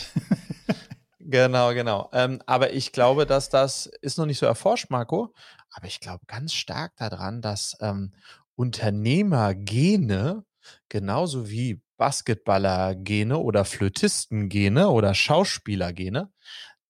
[1.19, 2.11] genau, genau.
[2.13, 5.33] Ähm, aber ich glaube, dass das ist noch nicht so erforscht, Marco.
[5.73, 8.13] Aber ich glaube ganz stark daran, dass ähm,
[8.55, 10.43] Unternehmergene
[10.89, 16.31] genauso wie Basketballergene oder Flötistengene oder Schauspielergene,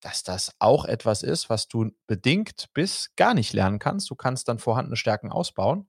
[0.00, 4.10] dass das auch etwas ist, was du bedingt bis gar nicht lernen kannst.
[4.10, 5.88] Du kannst dann vorhandene Stärken ausbauen.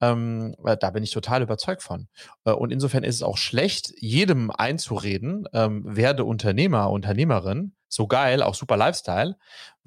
[0.00, 2.08] Ähm, da bin ich total überzeugt von.
[2.44, 8.42] Äh, und insofern ist es auch schlecht, jedem einzureden, ähm, werde Unternehmer, Unternehmerin, so geil,
[8.42, 9.36] auch super Lifestyle,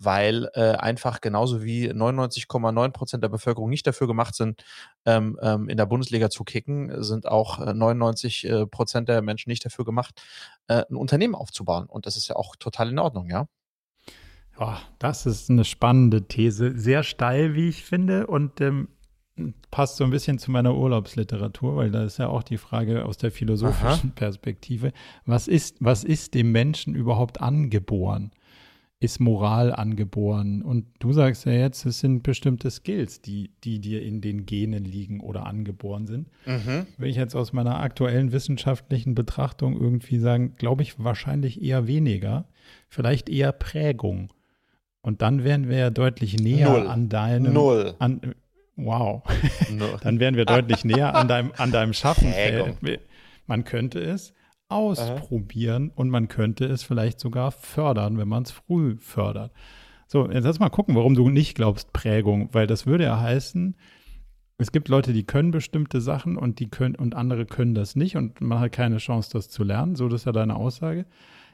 [0.04, 4.64] weil äh, einfach genauso wie 99,9 Prozent der Bevölkerung nicht dafür gemacht sind,
[5.06, 9.64] ähm, ähm, in der Bundesliga zu kicken, sind auch 99 äh, Prozent der Menschen nicht
[9.64, 10.22] dafür gemacht,
[10.68, 11.86] äh, ein Unternehmen aufzubauen.
[11.86, 13.48] Und das ist ja auch total in Ordnung, ja.
[14.60, 16.78] Oh, das ist eine spannende These.
[16.78, 18.28] Sehr steil, wie ich finde.
[18.28, 18.90] Und ähm,
[19.72, 23.18] passt so ein bisschen zu meiner Urlaubsliteratur, weil da ist ja auch die Frage aus
[23.18, 24.16] der philosophischen Aha.
[24.16, 24.92] Perspektive,
[25.26, 28.32] was ist, was ist dem Menschen überhaupt angeboren?
[29.02, 30.62] Ist Moral angeboren?
[30.62, 34.86] Und du sagst ja jetzt, es sind bestimmte Skills, die, die dir in den Genen
[34.86, 36.30] liegen oder angeboren sind.
[36.46, 36.86] Mhm.
[36.98, 42.46] Will ich jetzt aus meiner aktuellen wissenschaftlichen Betrachtung irgendwie sagen, glaube ich wahrscheinlich eher weniger,
[42.88, 44.32] vielleicht eher Prägung.
[45.02, 46.88] Und dann wären wir ja deutlich näher Null.
[46.88, 47.54] an deinem.
[47.54, 47.96] Null.
[48.00, 48.22] An,
[48.78, 49.24] Wow.
[50.02, 52.34] Dann wären wir deutlich näher an deinem, an deinem Schaffen.
[53.46, 54.34] Man könnte es
[54.72, 56.02] ausprobieren Aha.
[56.02, 59.52] und man könnte es vielleicht sogar fördern, wenn man es früh fördert.
[60.08, 63.76] So, jetzt lass mal gucken, warum du nicht glaubst Prägung, weil das würde ja heißen,
[64.58, 68.16] es gibt Leute, die können bestimmte Sachen und die können und andere können das nicht
[68.16, 69.96] und man hat keine Chance, das zu lernen.
[69.96, 71.06] So, das ist ja deine Aussage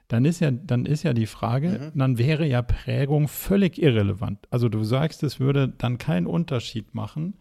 [0.08, 2.00] dann ist ja, dann ist ja die Frage, mhm.
[2.00, 4.48] dann wäre ja Prägung völlig irrelevant.
[4.50, 7.36] Also du sagst, es würde dann keinen Unterschied machen,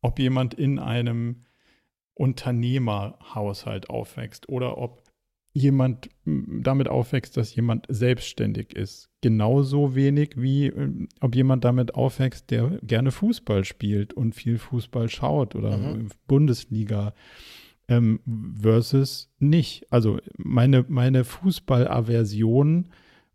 [0.00, 1.44] ob jemand in einem
[2.18, 5.02] Unternehmerhaushalt aufwächst oder ob
[5.52, 9.08] jemand damit aufwächst, dass jemand selbstständig ist.
[9.20, 15.08] Genauso wenig wie ähm, ob jemand damit aufwächst, der gerne Fußball spielt und viel Fußball
[15.08, 16.08] schaut oder mhm.
[16.26, 17.14] Bundesliga
[17.88, 18.20] ähm,
[18.60, 19.86] versus nicht.
[19.90, 22.90] Also meine, meine Fußballaversion,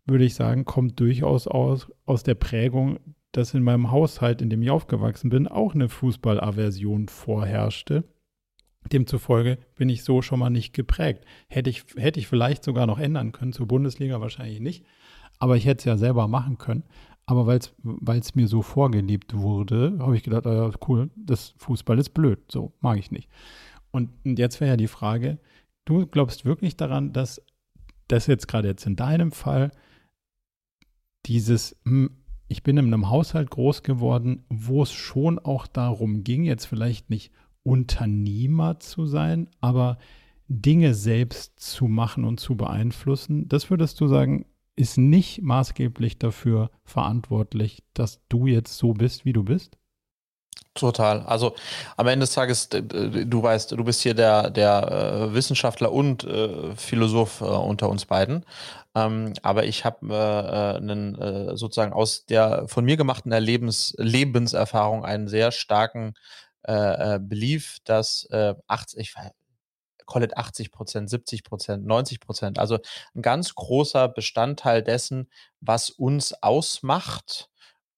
[0.06, 2.98] würde ich sagen, kommt durchaus aus, aus der Prägung,
[3.32, 8.04] dass in meinem Haushalt, in dem ich aufgewachsen bin, auch eine Fußballaversion vorherrschte.
[8.92, 11.24] Demzufolge bin ich so schon mal nicht geprägt.
[11.48, 14.84] Hätte ich, hätte ich vielleicht sogar noch ändern können, zur Bundesliga wahrscheinlich nicht.
[15.38, 16.84] Aber ich hätte es ja selber machen können.
[17.26, 21.98] Aber weil es mir so vorgeliebt wurde, habe ich gedacht, ah ja, cool, das Fußball
[21.98, 22.40] ist blöd.
[22.50, 23.30] So, mag ich nicht.
[23.90, 25.38] Und jetzt wäre ja die Frage,
[25.84, 27.40] du glaubst wirklich daran, dass
[28.08, 29.70] das jetzt gerade jetzt in deinem Fall
[31.26, 32.10] dieses, hm,
[32.48, 37.08] ich bin in einem Haushalt groß geworden, wo es schon auch darum ging, jetzt vielleicht
[37.08, 37.32] nicht
[37.64, 39.98] Unternehmer zu sein, aber
[40.46, 44.46] Dinge selbst zu machen und zu beeinflussen, das würdest du sagen,
[44.76, 49.78] ist nicht maßgeblich dafür verantwortlich, dass du jetzt so bist, wie du bist?
[50.74, 51.20] Total.
[51.22, 51.54] Also
[51.96, 56.74] am Ende des Tages, du weißt, du bist hier der, der äh, Wissenschaftler und äh,
[56.74, 58.44] Philosoph äh, unter uns beiden.
[58.96, 65.52] Ähm, aber ich habe einen sozusagen aus der von mir gemachten Erlebens, Lebenserfahrung einen sehr
[65.52, 66.14] starken
[66.64, 69.14] äh, äh Belief, dass äh, 80,
[70.06, 72.78] call it 80 Prozent, 70 Prozent, 90 Prozent, also
[73.14, 77.50] ein ganz großer Bestandteil dessen, was uns ausmacht,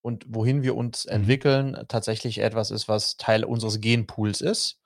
[0.07, 1.13] und wohin wir uns mhm.
[1.13, 4.79] entwickeln, tatsächlich etwas ist, was Teil unseres Genpools ist.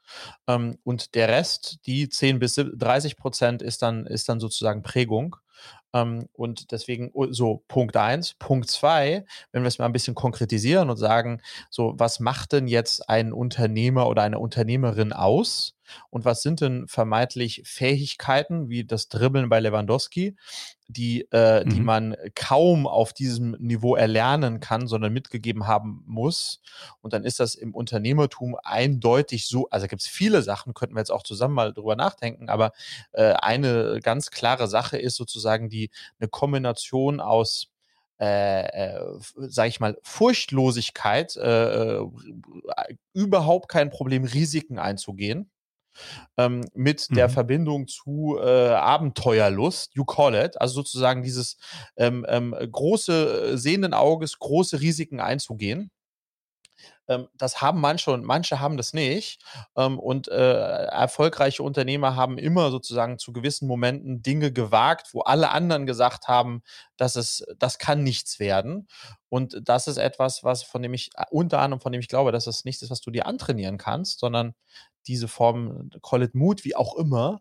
[0.46, 5.36] Ähm, und der Rest, die 10 bis 30 Prozent, ist dann, ist dann sozusagen Prägung.
[5.92, 8.34] Ähm, und deswegen oh, so Punkt eins.
[8.38, 12.68] Punkt zwei, wenn wir es mal ein bisschen konkretisieren und sagen, so, was macht denn
[12.68, 15.74] jetzt ein Unternehmer oder eine Unternehmerin aus?
[16.10, 20.36] Und was sind denn vermeintlich Fähigkeiten wie das Dribbeln bei Lewandowski,
[20.88, 21.70] die, äh, mhm.
[21.70, 26.60] die man kaum auf diesem Niveau erlernen kann, sondern mitgegeben haben muss?
[27.00, 31.00] Und dann ist das im Unternehmertum eindeutig so, also gibt es viele Sachen, könnten wir
[31.00, 32.72] jetzt auch zusammen mal drüber nachdenken, aber
[33.12, 37.70] äh, eine ganz klare Sache ist sozusagen die eine Kombination aus
[38.20, 39.00] äh, äh,
[39.34, 42.06] sage ich mal, Furchtlosigkeit, äh, äh,
[43.14, 45.50] überhaupt kein Problem, Risiken einzugehen
[46.36, 47.14] ähm, mit mhm.
[47.14, 51.56] der Verbindung zu äh, Abenteuerlust, you call it, also sozusagen dieses
[51.96, 55.90] ähm, ähm, große äh, sehenden Auges, große Risiken einzugehen.
[57.08, 59.42] ähm, das haben manche und manche haben das nicht.
[59.76, 65.50] Ähm, und äh, erfolgreiche Unternehmer haben immer sozusagen zu gewissen Momenten Dinge gewagt, wo alle
[65.50, 66.62] anderen gesagt haben,
[66.96, 68.88] dass es, das kann nichts werden.
[69.28, 72.46] Und das ist etwas, was von dem ich, unter anderem von dem ich glaube, dass
[72.46, 74.54] es nichts ist, was du dir antrainieren kannst, sondern
[75.06, 77.40] diese Form, call it Mut, wie auch immer,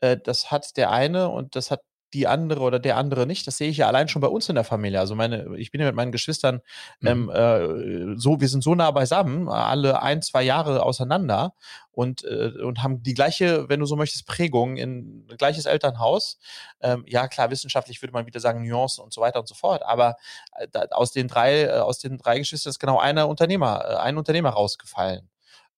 [0.00, 1.80] äh, das hat der eine und das hat
[2.14, 3.46] die andere oder der andere nicht.
[3.46, 5.00] Das sehe ich ja allein schon bei uns in der Familie.
[5.00, 6.60] Also meine, ich bin ja mit meinen Geschwistern
[7.00, 7.08] mhm.
[7.08, 11.54] ähm, äh, so, wir sind so nah beisammen, alle ein, zwei Jahre auseinander
[11.90, 16.38] und, äh, und haben die gleiche, wenn du so möchtest, Prägung in gleiches Elternhaus.
[16.80, 19.82] Ähm, ja, klar, wissenschaftlich würde man wieder sagen Nuancen und so weiter und so fort.
[19.84, 20.16] Aber
[20.56, 23.96] äh, da, aus den drei, äh, aus den drei Geschwistern ist genau einer Unternehmer, äh,
[23.96, 25.28] ein Unternehmer rausgefallen.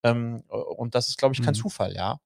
[0.03, 1.59] Ähm, und das ist, glaube ich, kein mhm.
[1.59, 2.19] Zufall, ja.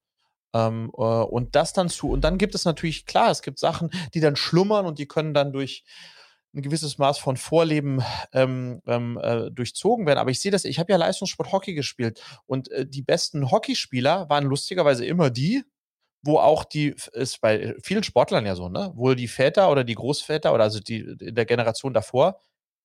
[0.53, 3.89] Ähm, äh, und das dann zu, und dann gibt es natürlich, klar, es gibt Sachen,
[4.13, 5.83] die dann schlummern und die können dann durch
[6.53, 10.19] ein gewisses Maß von Vorleben ähm, ähm, äh, durchzogen werden.
[10.19, 14.29] Aber ich sehe das, ich habe ja Leistungssport Hockey gespielt und äh, die besten Hockeyspieler
[14.29, 15.63] waren lustigerweise immer die,
[16.21, 19.95] wo auch die, ist bei vielen Sportlern ja so, ne, wo die Väter oder die
[19.95, 22.39] Großväter oder also die in der Generation davor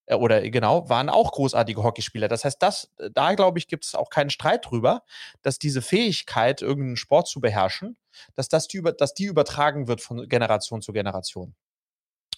[0.09, 2.29] äh, oder genau, waren auch großartige Hockeyspieler.
[2.29, 5.03] Das heißt, das, da glaube ich, gibt es auch keinen Streit drüber,
[5.42, 7.97] dass diese Fähigkeit, irgendeinen Sport zu beherrschen,
[8.35, 11.55] dass, das die, dass die übertragen wird von Generation zu Generation.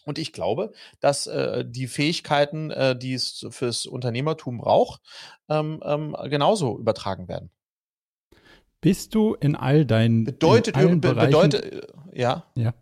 [0.05, 5.03] Und ich glaube, dass äh, die Fähigkeiten, äh, die es fürs Unternehmertum braucht,
[5.49, 7.51] ähm, ähm, genauso übertragen werden.
[8.81, 12.73] Bist du in all deinen bedeutet in be bedeutet äh, ja ja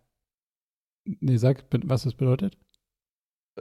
[1.05, 2.57] nee sag was es bedeutet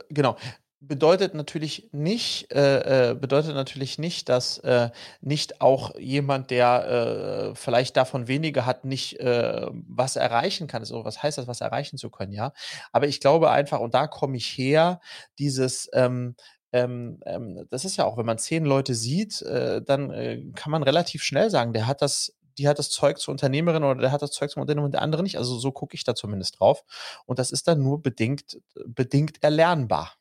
[0.10, 0.38] genau
[0.80, 4.90] bedeutet natürlich nicht, äh, äh, bedeutet natürlich nicht, dass äh,
[5.22, 10.86] nicht auch jemand, der äh, vielleicht davon weniger hat, nicht äh, was erreichen kann.
[10.86, 12.54] So, was heißt das, was erreichen zu können, ja?
[12.92, 15.00] Aber ich glaube einfach, und da komme ich her,
[15.40, 16.36] dieses ähm,
[16.74, 20.84] ähm, ähm, das ist ja auch, wenn man zehn Leute sieht, äh, dann kann man
[20.84, 24.22] relativ schnell sagen, der hat das die hat das Zeug zur Unternehmerin oder der hat
[24.22, 25.38] das Zeug zum Unternehmer und der andere nicht.
[25.38, 26.84] Also so gucke ich da zumindest drauf.
[27.26, 30.16] Und das ist dann nur bedingt, bedingt erlernbar.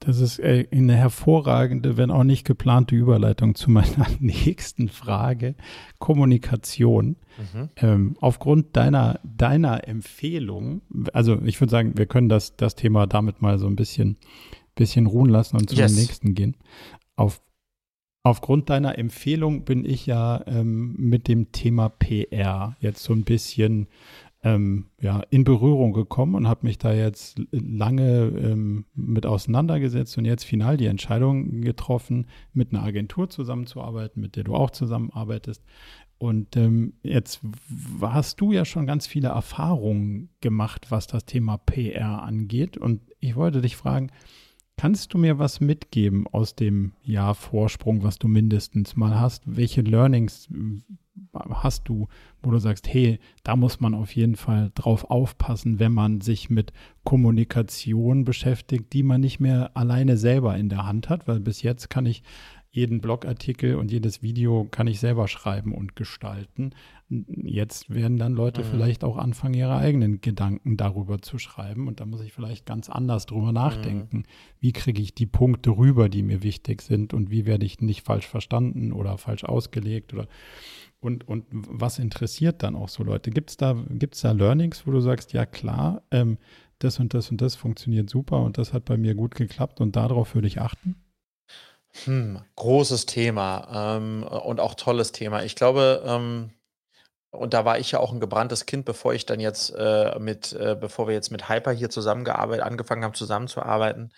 [0.00, 5.54] Das ist äh, eine hervorragende, wenn auch nicht geplante Überleitung zu meiner nächsten Frage.
[5.98, 7.16] Kommunikation.
[7.36, 7.68] Mhm.
[7.76, 10.80] Ähm, aufgrund deiner, deiner Empfehlung,
[11.12, 14.16] also ich würde sagen, wir können das, das Thema damit mal so ein bisschen,
[14.74, 15.94] bisschen ruhen lassen und zu yes.
[15.94, 16.56] nächsten gehen.
[17.16, 17.42] Auf,
[18.22, 23.86] aufgrund deiner Empfehlung bin ich ja ähm, mit dem Thema PR jetzt so ein bisschen
[24.42, 30.24] ähm, ja, in Berührung gekommen und habe mich da jetzt lange ähm, mit auseinandergesetzt und
[30.24, 35.62] jetzt final die Entscheidung getroffen, mit einer Agentur zusammenzuarbeiten, mit der du auch zusammenarbeitest.
[36.18, 37.40] Und ähm, jetzt
[38.00, 42.76] hast du ja schon ganz viele Erfahrungen gemacht, was das Thema PR angeht.
[42.76, 44.10] Und ich wollte dich fragen,
[44.80, 49.42] Kannst du mir was mitgeben aus dem Jahr Vorsprung, was du mindestens mal hast?
[49.44, 50.48] Welche Learnings
[51.48, 52.08] hast du,
[52.42, 56.50] wo du sagst, hey, da muss man auf jeden Fall drauf aufpassen, wenn man sich
[56.50, 56.72] mit
[57.04, 61.90] Kommunikation beschäftigt, die man nicht mehr alleine selber in der Hand hat, weil bis jetzt
[61.90, 62.22] kann ich
[62.72, 66.70] jeden Blogartikel und jedes Video kann ich selber schreiben und gestalten.
[67.08, 68.66] Jetzt werden dann Leute mhm.
[68.66, 71.88] vielleicht auch anfangen, ihre eigenen Gedanken darüber zu schreiben.
[71.88, 74.18] Und da muss ich vielleicht ganz anders drüber nachdenken.
[74.18, 74.24] Mhm.
[74.60, 77.12] Wie kriege ich die Punkte rüber, die mir wichtig sind?
[77.12, 80.14] Und wie werde ich nicht falsch verstanden oder falsch ausgelegt?
[80.14, 80.28] Oder
[81.00, 83.30] und, und was interessiert dann auch so Leute?
[83.32, 86.38] Gibt es da, gibt's da Learnings, wo du sagst, ja klar, ähm,
[86.78, 89.96] das und das und das funktioniert super und das hat bei mir gut geklappt und
[89.96, 90.94] darauf würde ich achten?
[92.04, 95.42] Hm, großes Thema ähm, und auch tolles Thema.
[95.42, 96.52] Ich glaube, ähm,
[97.30, 100.52] und da war ich ja auch ein gebranntes Kind, bevor ich dann jetzt äh, mit,
[100.52, 104.12] äh, bevor wir jetzt mit Hyper hier zusammengearbeitet, angefangen haben zusammenzuarbeiten.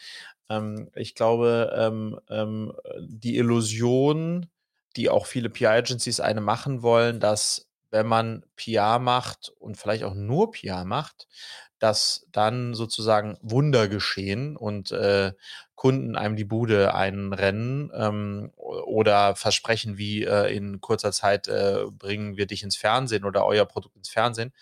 [0.49, 4.49] Ähm, ich glaube, ähm, ähm, die Illusion,
[4.97, 10.15] die auch viele PR-Agencies eine machen wollen, dass wenn man PR macht und vielleicht auch
[10.15, 11.29] nur PR macht,
[11.83, 15.33] dass dann sozusagen Wunder geschehen und äh,
[15.75, 22.37] Kunden einem die Bude einrennen ähm, oder versprechen, wie äh, in kurzer Zeit äh, bringen
[22.37, 24.53] wir dich ins Fernsehen oder euer Produkt ins Fernsehen.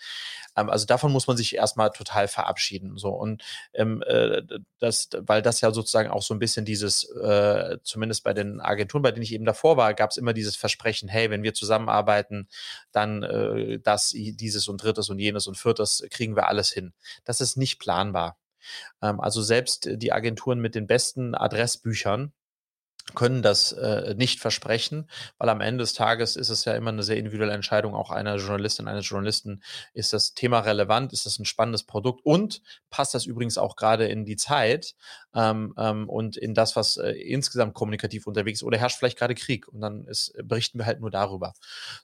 [0.55, 2.97] Ähm, also davon muss man sich erstmal total verabschieden.
[2.97, 4.41] So und ähm, äh,
[4.79, 9.03] das, weil das ja sozusagen auch so ein bisschen dieses, äh, zumindest bei den Agenturen,
[9.03, 12.47] bei denen ich eben davor war, gab es immer dieses Versprechen, hey, wenn wir zusammenarbeiten,
[12.91, 16.93] dann äh, das, dieses und drittes und jenes und viertes kriegen wir alles hin.
[17.25, 18.37] Das ist nicht planbar.
[19.01, 22.33] Ähm, also selbst die Agenturen mit den besten Adressbüchern
[23.13, 27.03] können das äh, nicht versprechen, weil am Ende des Tages ist es ja immer eine
[27.03, 29.61] sehr individuelle Entscheidung auch einer Journalistin, eines Journalisten.
[29.93, 31.13] Ist das Thema relevant?
[31.13, 32.21] Ist das ein spannendes Produkt?
[32.23, 34.95] Und passt das übrigens auch gerade in die Zeit
[35.33, 38.63] ähm, ähm, und in das, was äh, insgesamt kommunikativ unterwegs ist?
[38.63, 39.67] Oder herrscht vielleicht gerade Krieg?
[39.67, 41.53] Und dann ist, berichten wir halt nur darüber.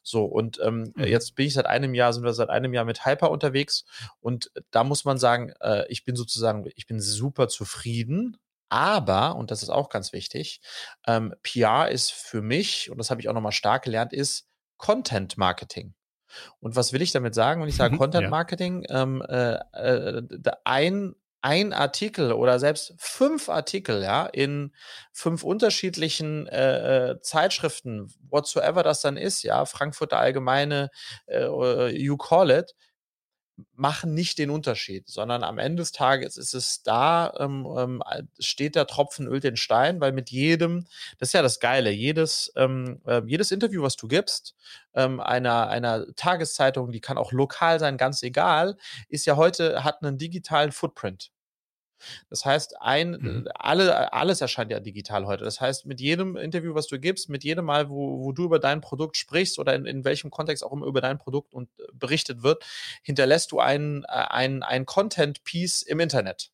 [0.03, 1.03] So, und ähm, mhm.
[1.03, 3.85] jetzt bin ich seit einem Jahr, sind wir seit einem Jahr mit Hyper unterwegs.
[4.19, 8.37] Und da muss man sagen, äh, ich bin sozusagen, ich bin super zufrieden
[8.69, 10.61] aber, und das ist auch ganz wichtig,
[11.05, 14.47] ähm, PR ist für mich, und das habe ich auch nochmal stark gelernt, ist
[14.77, 15.93] Content Marketing.
[16.59, 18.85] Und was will ich damit sagen, wenn ich sage mhm, Content Marketing?
[18.87, 19.03] Ja.
[19.03, 20.21] Ähm, äh, äh,
[20.65, 24.73] ein, ein Artikel oder selbst fünf Artikel, ja, in
[25.13, 30.89] fünf unterschiedlichen äh, äh Zeitschriften, whatsoever das dann ist, ja, Frankfurter Allgemeine,
[31.27, 32.75] äh, you call it,
[33.75, 38.03] machen nicht den Unterschied, sondern am Ende des Tages ist es da, ähm, ähm,
[38.39, 40.85] steht der Tropfen ölt den Stein, weil mit jedem,
[41.19, 44.55] das ist ja das Geile, jedes, ähm, äh, jedes Interview, was du gibst,
[44.93, 48.77] ähm, einer, einer Tageszeitung, die kann auch lokal sein, ganz egal,
[49.09, 51.31] ist ja heute, hat einen digitalen Footprint.
[52.29, 53.47] Das heißt, ein, mhm.
[53.55, 55.43] alle, alles erscheint ja digital heute.
[55.43, 58.59] Das heißt, mit jedem Interview, was du gibst, mit jedem Mal, wo, wo du über
[58.59, 61.83] dein Produkt sprichst oder in, in welchem Kontext auch immer über dein Produkt und äh,
[61.93, 62.63] berichtet wird,
[63.03, 66.51] hinterlässt du ein, äh, ein, ein Content-Piece im Internet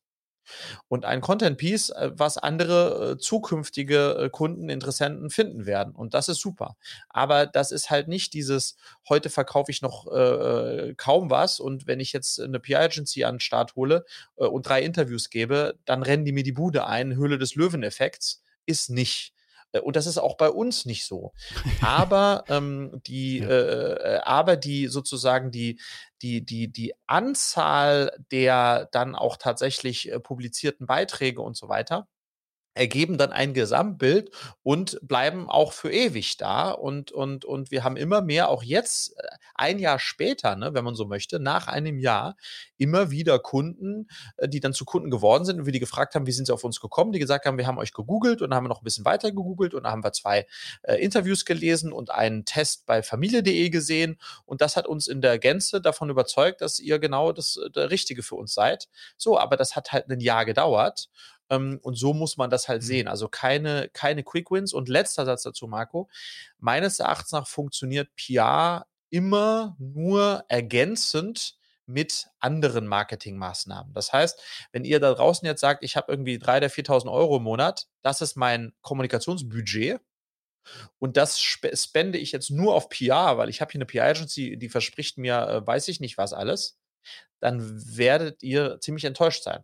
[0.88, 5.94] und ein Content Piece, äh, was andere äh, zukünftige äh, Kunden, Interessenten finden werden.
[5.94, 6.76] Und das ist super.
[7.08, 8.76] Aber das ist halt nicht dieses,
[9.08, 13.40] heute verkaufe ich noch äh, kaum was und wenn ich jetzt eine PR-Agency an den
[13.40, 14.04] Start hole
[14.36, 18.42] äh, und drei Interviews gebe, dann rennen die mir die Bude ein, Höhle des Löwen-Effekts,
[18.66, 19.33] ist nicht.
[19.74, 21.32] Äh, und das ist auch bei uns nicht so.
[21.82, 23.48] Aber ähm, die, ja.
[23.48, 25.80] äh, aber die sozusagen die
[26.22, 32.06] die die die Anzahl der dann auch tatsächlich äh, publizierten Beiträge und so weiter
[32.74, 34.30] ergeben dann ein Gesamtbild
[34.62, 36.70] und bleiben auch für ewig da.
[36.70, 40.84] Und, und, und wir haben immer mehr, auch jetzt, äh, ein Jahr später, ne, wenn
[40.84, 42.36] man so möchte, nach einem Jahr,
[42.76, 46.26] immer wieder Kunden, äh, die dann zu Kunden geworden sind und wir die gefragt haben,
[46.26, 48.66] wie sind sie auf uns gekommen, die gesagt haben, wir haben euch gegoogelt und haben
[48.66, 50.46] noch ein bisschen weiter gegoogelt und dann haben wir zwei
[50.82, 54.18] äh, Interviews gelesen und einen Test bei familie.de gesehen.
[54.44, 57.90] Und das hat uns in der Gänze davon überzeugt, dass ihr genau das, äh, der
[57.90, 58.88] Richtige für uns seid.
[59.16, 61.08] So, aber das hat halt ein Jahr gedauert.
[61.50, 62.86] Ähm, und so muss man das halt mhm.
[62.86, 63.08] sehen.
[63.08, 64.72] Also keine, keine Quick Wins.
[64.72, 66.08] Und letzter Satz dazu, Marco.
[66.58, 73.92] Meines Erachtens nach funktioniert PR immer nur ergänzend mit anderen Marketingmaßnahmen.
[73.92, 74.40] Das heißt,
[74.72, 77.86] wenn ihr da draußen jetzt sagt, ich habe irgendwie 3.000 oder 4.000 Euro im Monat,
[78.02, 80.00] das ist mein Kommunikationsbudget,
[80.98, 84.70] und das spende ich jetzt nur auf PR, weil ich habe hier eine PR-Agency, die
[84.70, 86.78] verspricht mir, äh, weiß ich nicht was alles,
[87.38, 87.60] dann
[87.96, 89.62] werdet ihr ziemlich enttäuscht sein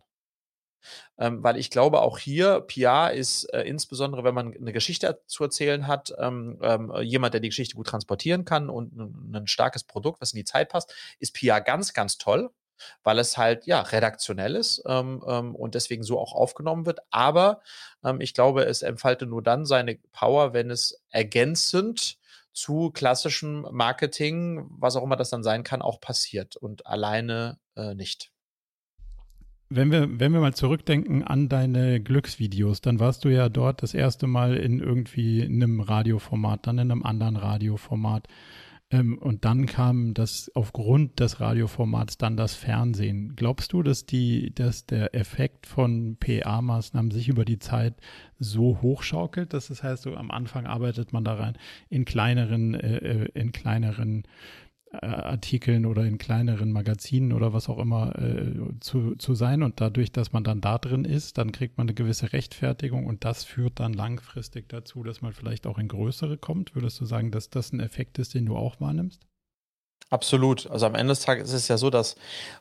[1.17, 5.43] ähm, weil ich glaube, auch hier PR ist äh, insbesondere, wenn man eine Geschichte zu
[5.43, 9.83] erzählen hat, ähm, ähm, jemand, der die Geschichte gut transportieren kann und ein, ein starkes
[9.83, 12.49] Produkt, was in die Zeit passt, ist PR ganz, ganz toll
[13.03, 16.99] weil es halt ja redaktionell ist ähm, ähm, und deswegen so auch aufgenommen wird.
[17.11, 17.61] Aber
[18.03, 22.17] ähm, ich glaube, es entfaltet nur dann seine Power, wenn es ergänzend
[22.53, 27.95] zu klassischem Marketing, was auch immer das dann sein kann, auch passiert und alleine äh,
[27.95, 28.30] nicht
[29.73, 33.93] wenn wir, wenn wir mal zurückdenken an deine Glücksvideos, dann warst du ja dort das
[33.93, 38.27] erste Mal in irgendwie einem Radioformat, dann in einem anderen Radioformat.
[38.91, 43.37] Ähm, und dann kam das aufgrund des Radioformats dann das Fernsehen.
[43.37, 47.95] Glaubst du, dass die, dass der Effekt von PA-Maßnahmen sich über die Zeit
[48.37, 51.57] so hochschaukelt, dass das heißt, so am Anfang arbeitet man da rein
[51.89, 54.23] in kleineren, äh, äh in kleineren
[54.93, 59.63] Artikeln oder in kleineren Magazinen oder was auch immer äh, zu, zu sein.
[59.63, 63.23] Und dadurch, dass man dann da drin ist, dann kriegt man eine gewisse Rechtfertigung und
[63.23, 66.75] das führt dann langfristig dazu, dass man vielleicht auch in größere kommt.
[66.75, 69.25] Würdest du sagen, dass das ein Effekt ist, den du auch wahrnimmst?
[70.13, 70.69] Absolut.
[70.69, 72.17] Also am Ende des Tages ist es ja so, dass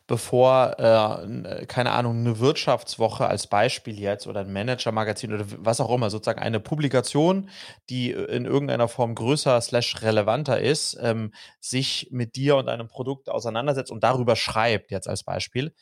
[0.07, 5.91] bevor, äh, keine Ahnung, eine Wirtschaftswoche als Beispiel jetzt oder ein Manager-Magazin oder was auch
[5.93, 7.51] immer, sozusagen eine Publikation,
[7.89, 13.29] die in irgendeiner Form größer slash relevanter ist, ähm, sich mit dir und deinem Produkt
[13.29, 15.75] auseinandersetzt und darüber schreibt, jetzt als Beispiel,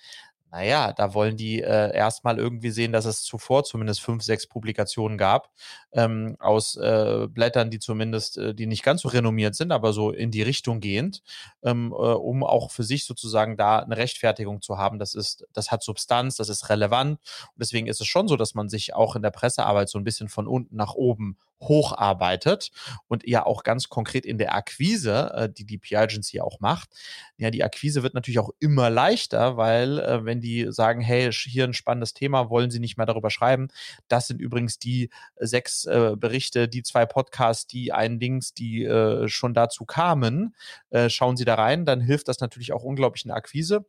[0.51, 5.19] naja, da wollen die äh, erstmal irgendwie sehen, dass es zuvor zumindest fünf, sechs Publikationen
[5.19, 5.51] gab
[5.93, 10.11] ähm, aus äh, Blättern, die zumindest, äh, die nicht ganz so renommiert sind, aber so
[10.11, 11.23] in die Richtung gehend,
[11.63, 14.99] ähm, äh, um auch für sich sozusagen da eine Rechtfertigung zu haben.
[14.99, 17.21] Das ist, das hat Substanz, das ist relevant.
[17.21, 20.05] Und deswegen ist es schon so, dass man sich auch in der Pressearbeit so ein
[20.05, 22.71] bisschen von unten nach oben hocharbeitet
[23.09, 26.91] und ja auch ganz konkret in der Akquise, äh, die die PR Agency auch macht.
[27.37, 31.65] Ja, die Akquise wird natürlich auch immer leichter, weil äh, wenn die sagen, hey, hier
[31.65, 33.69] ein spannendes Thema, wollen sie nicht mehr darüber schreiben.
[34.09, 39.29] Das sind übrigens die sechs äh, Berichte, die zwei Podcasts, die ein Dings, die äh,
[39.29, 40.55] schon dazu kamen.
[40.91, 43.85] Äh, schauen Sie da rein, dann hilft das natürlich auch unglaublich in der Akquise.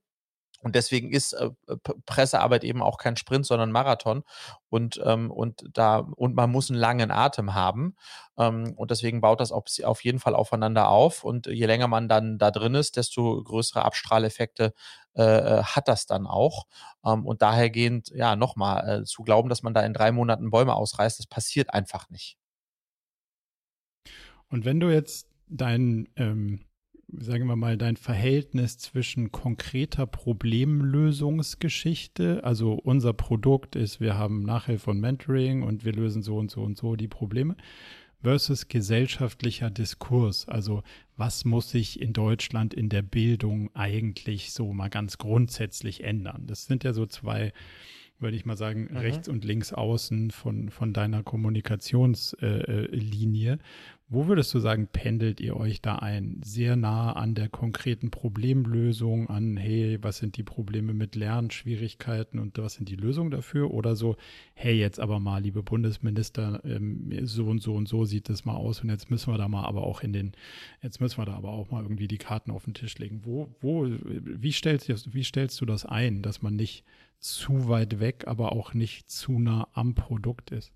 [0.62, 1.50] Und deswegen ist äh,
[2.06, 4.24] Pressearbeit eben auch kein Sprint, sondern Marathon.
[4.70, 7.96] Und, ähm, und da, und man muss einen langen Atem haben.
[8.38, 11.24] Ähm, und deswegen baut das auf, auf jeden Fall aufeinander auf.
[11.24, 14.74] Und je länger man dann da drin ist, desto größere Abstrahleffekte
[15.16, 16.66] äh, äh hat das dann auch.
[17.06, 20.76] Ähm, und dahergehend, ja, nochmal, äh, zu glauben, dass man da in drei Monaten Bäume
[20.76, 22.38] ausreißt, das passiert einfach nicht.
[24.50, 26.66] Und wenn du jetzt dein ähm
[27.18, 34.92] sagen wir mal, dein Verhältnis zwischen konkreter Problemlösungsgeschichte, also unser Produkt ist, wir haben Nachhilfe
[34.92, 37.56] und Mentoring und wir lösen so und so und so die Probleme,
[38.22, 40.48] versus gesellschaftlicher Diskurs.
[40.48, 40.84] Also
[41.16, 46.44] was muss sich in Deutschland in der Bildung eigentlich so mal ganz grundsätzlich ändern?
[46.48, 47.54] Das sind ja so zwei
[48.20, 48.98] würde ich mal sagen, mhm.
[48.98, 53.54] rechts und links außen von, von deiner Kommunikationslinie.
[53.54, 53.58] Äh,
[54.12, 56.42] wo würdest du sagen, pendelt ihr euch da ein?
[56.44, 62.58] Sehr nah an der konkreten Problemlösung, an, hey, was sind die Probleme mit Lernschwierigkeiten und
[62.58, 63.72] was sind die Lösungen dafür?
[63.72, 64.16] Oder so,
[64.56, 68.56] hey, jetzt aber mal, liebe Bundesminister, ähm, so und so und so sieht das mal
[68.56, 70.32] aus und jetzt müssen wir da mal aber auch in den,
[70.82, 73.22] jetzt müssen wir da aber auch mal irgendwie die Karten auf den Tisch legen.
[73.26, 76.84] Wo, wo, wie stellst, wie stellst du das ein, dass man nicht
[77.20, 80.72] zu weit weg, aber auch nicht zu nah am Produkt ist?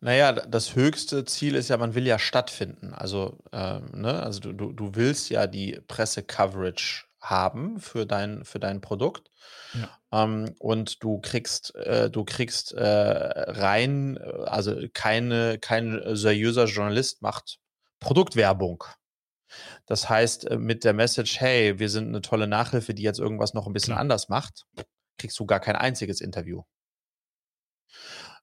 [0.00, 2.94] Naja, das höchste Ziel ist ja, man will ja stattfinden.
[2.94, 8.58] Also, ähm, ne, also du, du, du willst ja die Presse-Coverage haben für dein, für
[8.58, 9.30] dein Produkt.
[9.74, 10.24] Ja.
[10.24, 17.20] Ähm, und du kriegst, äh, du kriegst äh, rein, äh, also keine, kein seriöser Journalist
[17.20, 17.58] macht
[18.00, 18.84] Produktwerbung.
[19.84, 23.52] Das heißt, äh, mit der Message, hey, wir sind eine tolle Nachhilfe, die jetzt irgendwas
[23.52, 24.00] noch ein bisschen Klar.
[24.00, 24.64] anders macht,
[25.18, 26.62] kriegst du gar kein einziges Interview.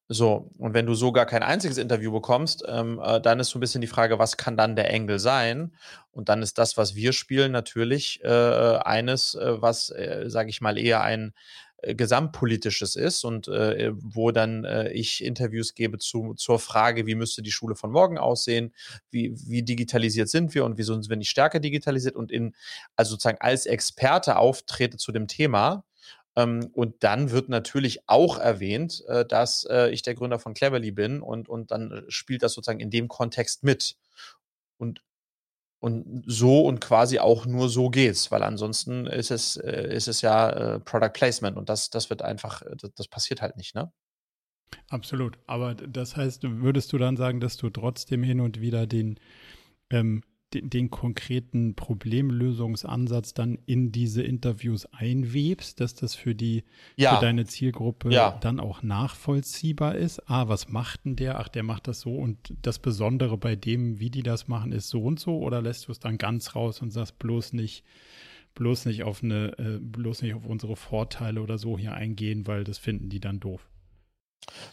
[0.09, 3.57] So, und wenn du so gar kein einziges Interview bekommst, ähm, äh, dann ist so
[3.57, 5.75] ein bisschen die Frage, was kann dann der Engel sein?
[6.11, 10.61] Und dann ist das, was wir spielen, natürlich äh, eines, äh, was, äh, sage ich
[10.61, 11.33] mal, eher ein
[11.81, 17.15] äh, gesamtpolitisches ist und äh, wo dann äh, ich Interviews gebe zu, zur Frage, wie
[17.15, 18.73] müsste die Schule von morgen aussehen,
[19.11, 22.55] wie, wie digitalisiert sind wir und wieso sind wir nicht stärker digitalisiert und in,
[22.95, 25.83] also sozusagen als Experte auftrete zu dem Thema
[26.43, 31.21] und dann wird natürlich auch erwähnt, äh, dass äh, ich der Gründer von Cleverly bin
[31.21, 33.97] und, und dann äh, spielt das sozusagen in dem Kontext mit.
[34.77, 35.01] Und
[35.79, 40.79] und so und quasi auch nur so geht's, weil ansonsten ist es, ist es ja
[40.79, 43.91] Product Placement und das, das wird einfach, das, das passiert halt nicht, ne?
[44.89, 45.37] Absolut.
[45.45, 49.19] Aber das heißt, würdest du dann sagen, dass du trotzdem hin und wieder den
[49.91, 50.23] ähm,
[50.53, 56.63] den, den, konkreten Problemlösungsansatz dann in diese Interviews einwebst, dass das für die
[56.95, 57.15] ja.
[57.15, 58.37] für deine Zielgruppe ja.
[58.41, 60.29] dann auch nachvollziehbar ist.
[60.29, 61.39] Ah, was macht denn der?
[61.39, 64.89] Ach, der macht das so und das Besondere bei dem, wie die das machen, ist
[64.89, 67.83] so und so oder lässt du es dann ganz raus und sagst bloß nicht
[68.55, 72.63] bloß nicht auf eine äh, bloß nicht auf unsere Vorteile oder so hier eingehen, weil
[72.63, 73.67] das finden die dann doof.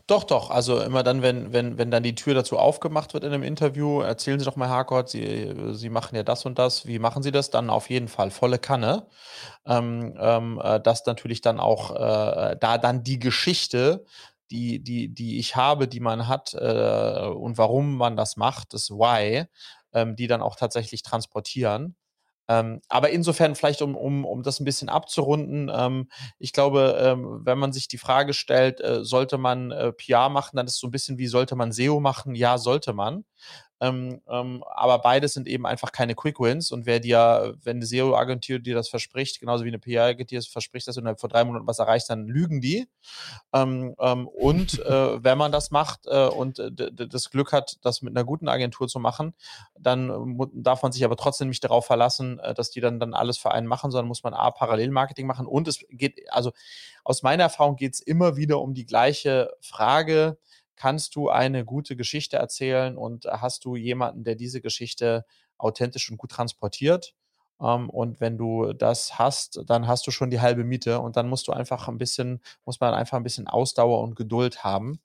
[0.06, 0.50] Doch, doch.
[0.50, 4.00] Also immer dann, wenn, wenn, wenn dann die Tür dazu aufgemacht wird in einem Interview,
[4.00, 6.86] erzählen Sie doch mal, Harcourt, Sie, Sie machen ja das und das.
[6.86, 7.50] Wie machen Sie das?
[7.50, 9.06] Dann auf jeden Fall volle Kanne.
[9.66, 14.04] Ähm, ähm, äh, das natürlich dann auch, äh, da dann die Geschichte,
[14.50, 18.90] die, die, die ich habe, die man hat äh, und warum man das macht, das
[18.90, 19.46] Why,
[19.92, 21.96] ähm, die dann auch tatsächlich transportieren.
[22.48, 27.40] Ähm, aber insofern vielleicht, um, um, um das ein bisschen abzurunden, ähm, ich glaube, ähm,
[27.44, 30.80] wenn man sich die Frage stellt, äh, sollte man äh, PR machen, dann ist es
[30.80, 32.34] so ein bisschen wie, sollte man SEO machen?
[32.34, 33.24] Ja, sollte man.
[33.84, 36.72] Ähm, ähm, aber beides sind eben einfach keine Quick Wins.
[36.72, 40.94] Und wer dir, wenn eine SEO-Agentur dir das verspricht, genauso wie eine PR-Agentur verspricht, dass
[40.94, 42.88] du innerhalb von drei Monaten was erreichst, dann lügen die.
[43.52, 48.00] Ähm, ähm und äh, wenn man das macht äh, und äh, das Glück hat, das
[48.00, 49.34] mit einer guten Agentur zu machen,
[49.78, 53.36] dann darf man sich aber trotzdem nicht darauf verlassen, äh, dass die dann, dann alles
[53.36, 55.46] für einen machen, sondern muss man A, Parallelmarketing machen.
[55.46, 56.52] Und es geht, also
[57.04, 60.38] aus meiner Erfahrung geht es immer wieder um die gleiche Frage
[60.76, 65.24] kannst du eine gute Geschichte erzählen und hast du jemanden, der diese Geschichte
[65.58, 67.14] authentisch und gut transportiert.
[67.60, 71.28] Ähm, und wenn du das hast, dann hast du schon die halbe Miete und dann
[71.28, 75.00] musst du einfach ein bisschen, muss man einfach ein bisschen Ausdauer und Geduld haben.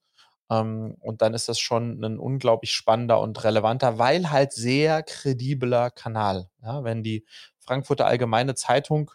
[0.49, 5.91] Ähm, und dann ist das schon ein unglaublich spannender und relevanter, weil halt sehr kredibler
[5.91, 6.49] Kanal.
[6.63, 7.25] Ja, wenn die
[7.59, 9.11] Frankfurter Allgemeine Zeitung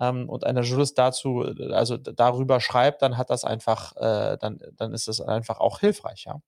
[0.00, 4.60] ähm, und einer Journalist dazu, äh, also darüber schreibt, dann hat das einfach, äh, dann,
[4.76, 6.40] dann ist das einfach auch hilfreich, ja.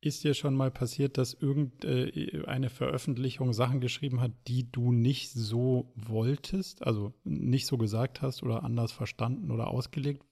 [0.00, 5.92] ist dir schon mal passiert, dass irgendeine Veröffentlichung Sachen geschrieben hat, die du nicht so
[5.94, 10.24] wolltest, also nicht so gesagt hast oder anders verstanden oder ausgelegt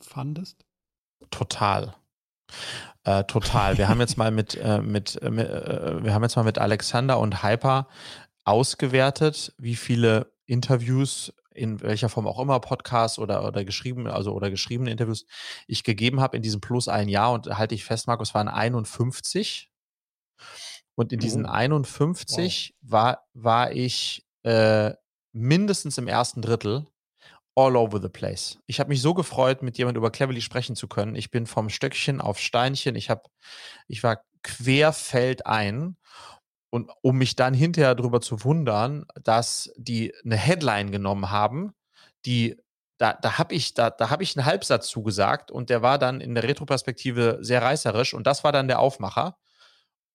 [0.00, 0.64] fandest?
[1.30, 1.94] Total.
[3.04, 3.78] Äh, total.
[3.78, 7.18] Wir haben jetzt mal mit, äh, mit, äh, äh, wir haben jetzt mal mit Alexander
[7.18, 7.88] und Hyper
[8.44, 14.50] ausgewertet, wie viele Interviews in welcher Form auch immer, Podcasts oder, oder geschrieben, also oder
[14.50, 15.26] geschriebene Interviews
[15.66, 19.70] ich gegeben habe in diesem plus ein Jahr und halte ich fest, Markus, waren 51.
[20.94, 22.90] Und in diesen 51 wow.
[22.90, 24.92] war, war ich äh,
[25.32, 26.86] mindestens im ersten Drittel
[27.54, 28.58] all over the place.
[28.66, 31.16] Ich habe mich so gefreut, mit jemand über Cleverly sprechen zu können.
[31.16, 32.94] Ich bin vom Stöckchen auf Steinchen.
[32.94, 33.22] Ich habe,
[33.88, 35.96] ich war querfeldein
[36.70, 41.72] und um mich dann hinterher darüber zu wundern, dass die eine Headline genommen haben,
[42.26, 42.56] die
[42.98, 46.20] da, da habe ich, da, da hab ich einen Halbsatz zugesagt und der war dann
[46.20, 49.38] in der Retroperspektive sehr reißerisch und das war dann der Aufmacher.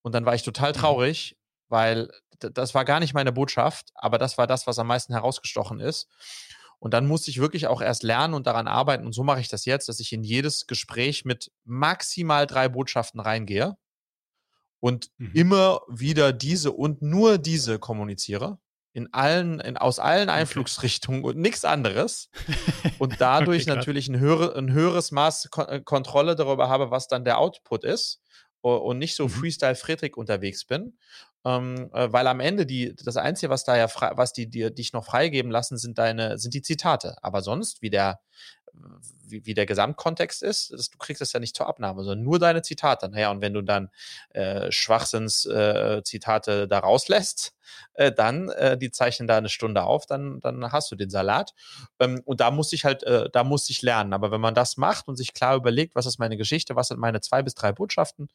[0.01, 0.75] Und dann war ich total mhm.
[0.75, 1.37] traurig,
[1.69, 5.79] weil das war gar nicht meine Botschaft, aber das war das, was am meisten herausgestochen
[5.79, 6.09] ist.
[6.77, 9.05] Und dann musste ich wirklich auch erst lernen und daran arbeiten.
[9.05, 13.21] Und so mache ich das jetzt, dass ich in jedes Gespräch mit maximal drei Botschaften
[13.21, 13.77] reingehe
[14.83, 15.31] und mhm.
[15.33, 18.57] immer wieder diese und nur diese kommuniziere
[18.91, 22.29] in allen, in, aus allen Einflugsrichtungen und nichts anderes.
[22.99, 27.23] Und dadurch okay, natürlich ein, höhere, ein höheres Maß äh, Kontrolle darüber habe, was dann
[27.23, 28.19] der Output ist
[28.59, 29.29] und nicht so mhm.
[29.29, 30.97] Freestyle Friedrich unterwegs bin.
[31.45, 34.75] Ähm, äh, weil am Ende die, das Einzige, was da ja frei, was die, die
[34.75, 37.15] dich noch freigeben lassen, sind deine, sind die Zitate.
[37.21, 38.19] Aber sonst, wie der,
[39.27, 42.39] wie, wie der Gesamtkontext ist, das, du kriegst es ja nicht zur Abnahme, sondern nur
[42.39, 43.09] deine Zitate.
[43.09, 43.89] Naja, und wenn du dann
[44.29, 47.53] äh, Schwachsinns-Zitate äh, da rauslässt,
[47.93, 51.53] äh, dann, äh, die zeichnen da eine Stunde auf, dann, dann hast du den Salat.
[51.99, 54.13] Ähm, und da muss ich halt, äh, da muss ich lernen.
[54.13, 56.99] Aber wenn man das macht und sich klar überlegt, was ist meine Geschichte, was sind
[56.99, 58.29] meine zwei bis drei Botschaften,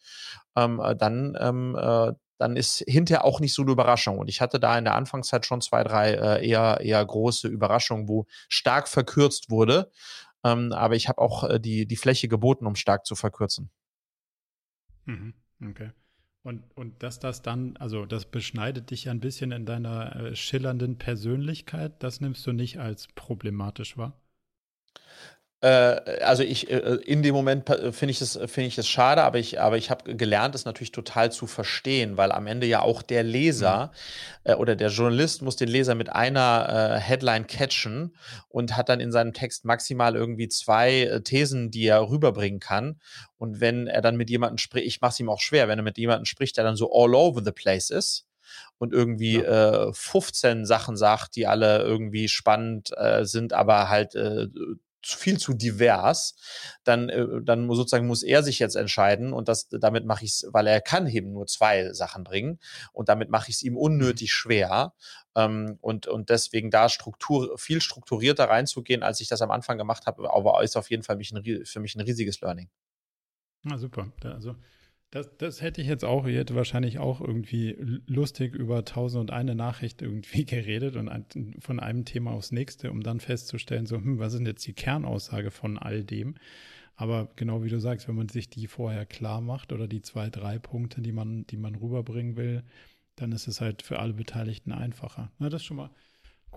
[0.57, 4.19] ähm, äh, dann, ähm, äh, dann ist hinterher auch nicht so eine Überraschung.
[4.19, 8.09] Und ich hatte da in der Anfangszeit schon zwei, drei äh, eher, eher große Überraschungen,
[8.09, 9.91] wo stark verkürzt wurde.
[10.53, 13.71] Ähm, aber ich habe auch äh, die, die Fläche geboten, um stark zu verkürzen.
[15.07, 15.35] Mhm,
[15.71, 15.91] okay.
[16.43, 20.37] Und, und dass das dann, also das beschneidet dich ja ein bisschen in deiner äh,
[20.37, 24.21] schillernden Persönlichkeit, das nimmst du nicht als problematisch wahr?
[25.61, 25.69] Äh,
[26.23, 29.61] also ich äh, in dem Moment finde ich es finde ich es schade, aber ich
[29.61, 33.25] aber ich habe gelernt, es natürlich total zu verstehen, weil am Ende ja auch der
[33.25, 33.91] Leser
[34.45, 34.53] mhm.
[34.53, 38.17] äh, oder der Journalist muss den Leser mit einer Headline catchen
[38.49, 43.01] und hat dann in seinem Text maximal irgendwie zwei Thesen, die er rüberbringen kann.
[43.37, 45.85] Und wenn er dann mit jemandem spricht, ich mache es ihm auch schwer, wenn er
[45.85, 48.27] mit jemandem spricht, der dann so all over the place ist
[48.79, 49.89] und irgendwie ja.
[49.89, 54.47] äh, 15 Sachen sagt, die alle irgendwie spannend äh, sind, aber halt äh,
[55.03, 56.35] viel zu divers,
[56.85, 60.49] dann, äh, dann sozusagen muss er sich jetzt entscheiden und das, damit mache ich es,
[60.53, 62.59] weil er kann eben nur zwei Sachen bringen
[62.93, 63.79] und damit mache ich es ihm mhm.
[63.79, 64.95] unnötig schwer
[65.35, 70.07] ähm, und, und deswegen da Struktur, viel strukturierter reinzugehen, als ich das am Anfang gemacht
[70.07, 72.69] habe, aber ist auf jeden Fall mich ein, für mich ein riesiges Learning.
[73.63, 74.57] Na super, also
[75.11, 79.31] das, das hätte ich jetzt auch, ich hätte wahrscheinlich auch irgendwie lustig über tausend und
[79.31, 81.25] eine Nachricht irgendwie geredet und ein,
[81.59, 84.75] von einem Thema aufs nächste, um dann festzustellen, so, hm, was ist denn jetzt die
[84.75, 86.35] Kernaussage von all dem?
[86.95, 90.31] Aber genau wie du sagst, wenn man sich die vorher klar macht oder die zwei,
[90.31, 92.65] drei Punkte, die man, die man rüberbringen will,
[93.15, 95.31] dann ist es halt für alle Beteiligten einfacher.
[95.39, 95.91] Na, das ist schon mal,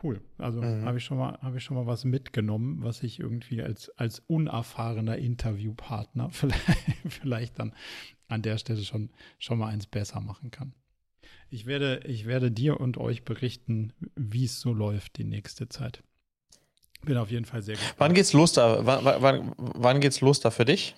[0.02, 0.22] Cool.
[0.38, 0.86] Also mhm.
[0.86, 4.20] habe ich schon mal, habe ich schon mal was mitgenommen, was ich irgendwie als, als
[4.28, 6.66] unerfahrener Interviewpartner vielleicht,
[7.08, 7.74] vielleicht dann
[8.28, 10.74] an der Stelle schon, schon mal eins besser machen kann.
[11.50, 16.02] Ich werde, ich werde dir und euch berichten, wie es so läuft die nächste Zeit.
[17.04, 18.00] Bin auf jeden Fall sehr gespannt.
[18.00, 18.86] Wann geht's los da?
[18.86, 20.96] Wann, wann, wann geht's los da für dich?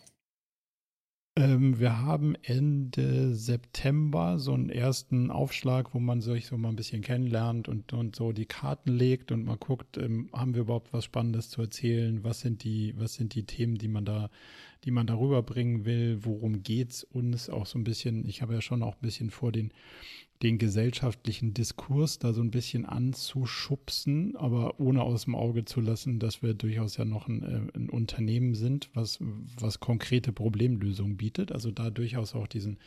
[1.36, 6.76] Ähm, wir haben Ende September so einen ersten Aufschlag, wo man sich so mal ein
[6.76, 10.94] bisschen kennenlernt und, und so die Karten legt und mal guckt, ähm, haben wir überhaupt
[10.94, 12.24] was Spannendes zu erzählen?
[12.24, 14.30] Was sind die, was sind die Themen, die man da,
[14.84, 16.20] die man darüber bringen will?
[16.24, 17.50] Worum geht's uns?
[17.50, 19.74] Auch so ein bisschen, ich habe ja schon auch ein bisschen vor den
[20.44, 26.20] den gesellschaftlichen Diskurs da so ein bisschen anzuschubsen, aber ohne aus dem Auge zu lassen,
[26.20, 29.20] dass wir durchaus ja noch ein, äh, ein Unternehmen sind, was,
[29.58, 31.54] was konkrete Problemlösungen bietet.
[31.54, 32.78] Also da durchaus auch diesen,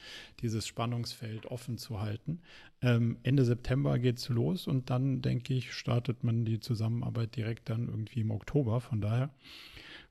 [0.42, 2.40] dieses Spannungsfeld offen zu halten.
[2.82, 7.88] Ähm, Ende September geht's los und dann, denke ich, startet man die Zusammenarbeit direkt dann
[7.88, 8.82] irgendwie im Oktober.
[8.82, 9.30] Von daher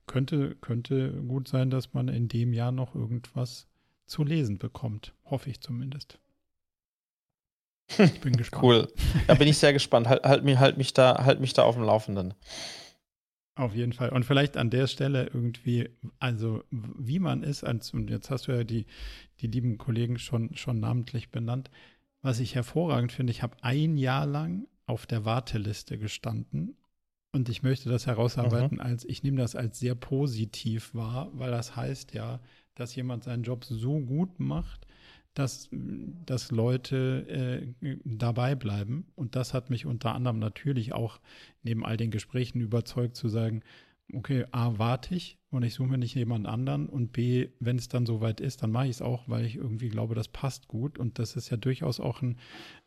[0.08, 3.68] könnte, könnte gut sein, dass man in dem Jahr noch irgendwas
[4.08, 5.14] zu lesen bekommt.
[5.26, 6.20] Hoffe ich zumindest.
[7.98, 8.64] Ich bin gespannt.
[8.64, 8.88] Cool.
[9.28, 10.08] Da bin ich sehr gespannt.
[10.08, 12.34] Halt, halt, mich, halt, mich da, halt mich da auf dem Laufenden.
[13.56, 14.10] Auf jeden Fall.
[14.10, 18.52] Und vielleicht an der Stelle irgendwie, also wie man ist, als, und jetzt hast du
[18.52, 18.86] ja die,
[19.40, 21.70] die lieben Kollegen schon, schon namentlich benannt,
[22.22, 26.76] was ich hervorragend finde, ich habe ein Jahr lang auf der Warteliste gestanden
[27.32, 28.82] und ich möchte das herausarbeiten mhm.
[28.82, 32.42] als, ich nehme das als sehr positiv wahr, weil das heißt ja,
[32.76, 34.85] dass jemand seinen Job so gut macht,
[35.36, 39.06] dass, dass Leute äh, dabei bleiben.
[39.16, 41.20] Und das hat mich unter anderem natürlich auch
[41.62, 43.62] neben all den Gesprächen überzeugt zu sagen,
[44.14, 46.88] okay, A, warte ich und ich suche mir nicht jemand anderen.
[46.88, 49.90] Und B, wenn es dann soweit ist, dann mache ich es auch, weil ich irgendwie
[49.90, 51.00] glaube, das passt gut.
[51.00, 52.38] Und das ist ja durchaus auch ein,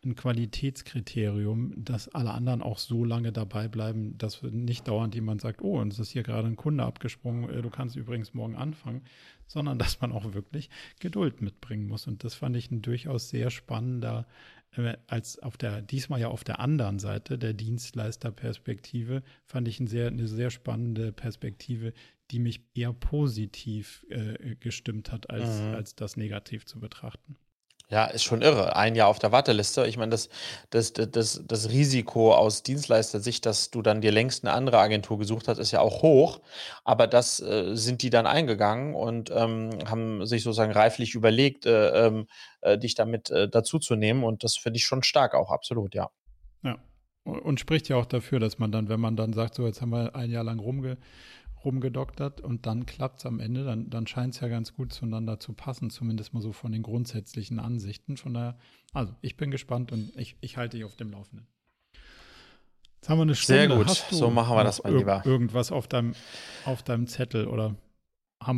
[0.05, 5.61] ein Qualitätskriterium, dass alle anderen auch so lange dabei bleiben, dass nicht dauernd jemand sagt,
[5.61, 9.01] oh, und es ist hier gerade ein Kunde abgesprungen, äh, du kannst übrigens morgen anfangen,
[9.47, 12.07] sondern dass man auch wirklich Geduld mitbringen muss.
[12.07, 14.27] Und das fand ich ein durchaus sehr spannender
[14.75, 19.87] äh, als auf der, diesmal ja auf der anderen Seite der Dienstleisterperspektive, fand ich ein
[19.87, 21.93] sehr, eine sehr spannende Perspektive,
[22.31, 25.75] die mich eher positiv äh, gestimmt hat, als, mhm.
[25.75, 27.37] als das negativ zu betrachten.
[27.91, 28.75] Ja, ist schon irre.
[28.75, 29.87] Ein Jahr auf der Warteliste.
[29.87, 30.29] Ich meine, das,
[30.69, 35.47] das, das, das Risiko aus Dienstleister-Sicht, dass du dann dir längst eine andere Agentur gesucht
[35.47, 36.39] hast, ist ja auch hoch.
[36.83, 42.05] Aber das äh, sind die dann eingegangen und ähm, haben sich sozusagen reiflich überlegt, äh,
[42.05, 42.27] ähm,
[42.61, 44.23] äh, dich damit äh, dazuzunehmen.
[44.23, 46.11] Und das finde ich schon stark auch, absolut, ja.
[46.61, 46.77] Ja.
[47.23, 49.89] Und spricht ja auch dafür, dass man dann, wenn man dann sagt, so jetzt haben
[49.89, 50.97] wir ein Jahr lang rumge
[51.63, 55.39] rumgedoktert und dann klappt es am Ende, dann, dann scheint es ja ganz gut zueinander
[55.39, 58.17] zu passen, zumindest mal so von den grundsätzlichen Ansichten.
[58.17, 58.57] Von daher,
[58.93, 61.47] also ich bin gespannt und ich, ich halte dich auf dem Laufenden.
[62.95, 63.67] Jetzt haben wir eine Stunde.
[63.67, 65.21] Sehr gut, so machen wir das, mein Lieber.
[65.25, 66.15] Irgendwas auf deinem,
[66.65, 67.75] auf deinem Zettel oder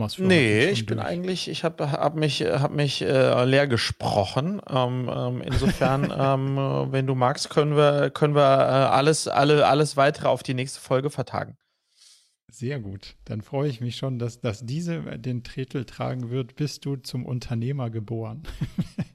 [0.06, 1.08] es für Nee, ich bin durch?
[1.08, 4.62] eigentlich, ich habe hab mich, hab mich äh, leer gesprochen.
[4.70, 9.98] Ähm, ähm, insofern, ähm, wenn du magst, können wir, können wir äh, alles, alle, alles
[9.98, 11.58] weitere auf die nächste Folge vertagen.
[12.52, 13.16] Sehr gut.
[13.24, 17.26] Dann freue ich mich schon, dass, dass diese den Titel tragen wird, bist du zum
[17.26, 18.44] Unternehmer geboren.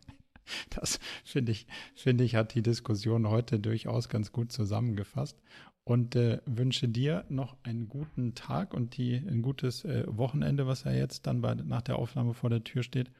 [0.70, 5.38] das finde ich, finde ich, hat die Diskussion heute durchaus ganz gut zusammengefasst.
[5.84, 10.82] Und äh, wünsche dir noch einen guten Tag und die, ein gutes äh, Wochenende, was
[10.84, 13.10] ja jetzt dann bei, nach der Aufnahme vor der Tür steht.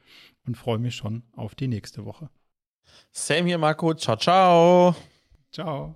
[0.45, 2.29] Und freue mich schon auf die nächste Woche.
[3.11, 3.93] Same hier, Marco.
[3.93, 4.95] Ciao, ciao.
[5.51, 5.95] Ciao.